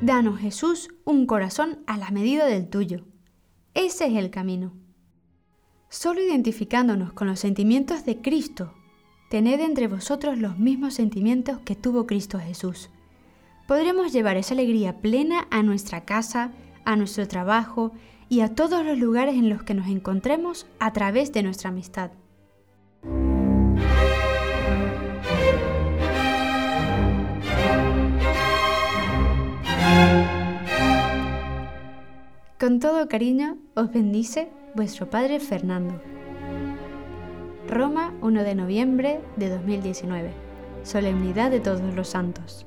Danos 0.00 0.40
Jesús 0.40 0.88
un 1.04 1.26
corazón 1.26 1.80
a 1.86 1.98
la 1.98 2.10
medida 2.10 2.46
del 2.46 2.66
tuyo. 2.66 3.04
Ese 3.74 4.06
es 4.06 4.14
el 4.14 4.30
camino. 4.30 4.72
Solo 5.90 6.22
identificándonos 6.22 7.12
con 7.12 7.28
los 7.28 7.40
sentimientos 7.40 8.06
de 8.06 8.22
Cristo, 8.22 8.72
tened 9.28 9.60
entre 9.60 9.86
vosotros 9.86 10.38
los 10.38 10.58
mismos 10.58 10.94
sentimientos 10.94 11.58
que 11.58 11.76
tuvo 11.76 12.06
Cristo 12.06 12.38
Jesús. 12.38 12.88
Podremos 13.68 14.14
llevar 14.14 14.38
esa 14.38 14.54
alegría 14.54 15.02
plena 15.02 15.46
a 15.50 15.62
nuestra 15.62 16.06
casa, 16.06 16.52
a 16.86 16.96
nuestro 16.96 17.28
trabajo 17.28 17.92
y 18.30 18.40
a 18.40 18.54
todos 18.54 18.82
los 18.82 18.98
lugares 18.98 19.34
en 19.34 19.50
los 19.50 19.62
que 19.62 19.74
nos 19.74 19.88
encontremos 19.88 20.66
a 20.78 20.94
través 20.94 21.34
de 21.34 21.42
nuestra 21.42 21.68
amistad. 21.68 22.10
Con 32.64 32.80
todo 32.80 33.08
cariño 33.08 33.58
os 33.74 33.92
bendice 33.92 34.48
vuestro 34.74 35.10
Padre 35.10 35.38
Fernando. 35.38 36.00
Roma, 37.68 38.14
1 38.22 38.42
de 38.42 38.54
noviembre 38.54 39.20
de 39.36 39.50
2019. 39.50 40.30
Solemnidad 40.82 41.50
de 41.50 41.60
todos 41.60 41.82
los 41.94 42.08
santos. 42.08 42.66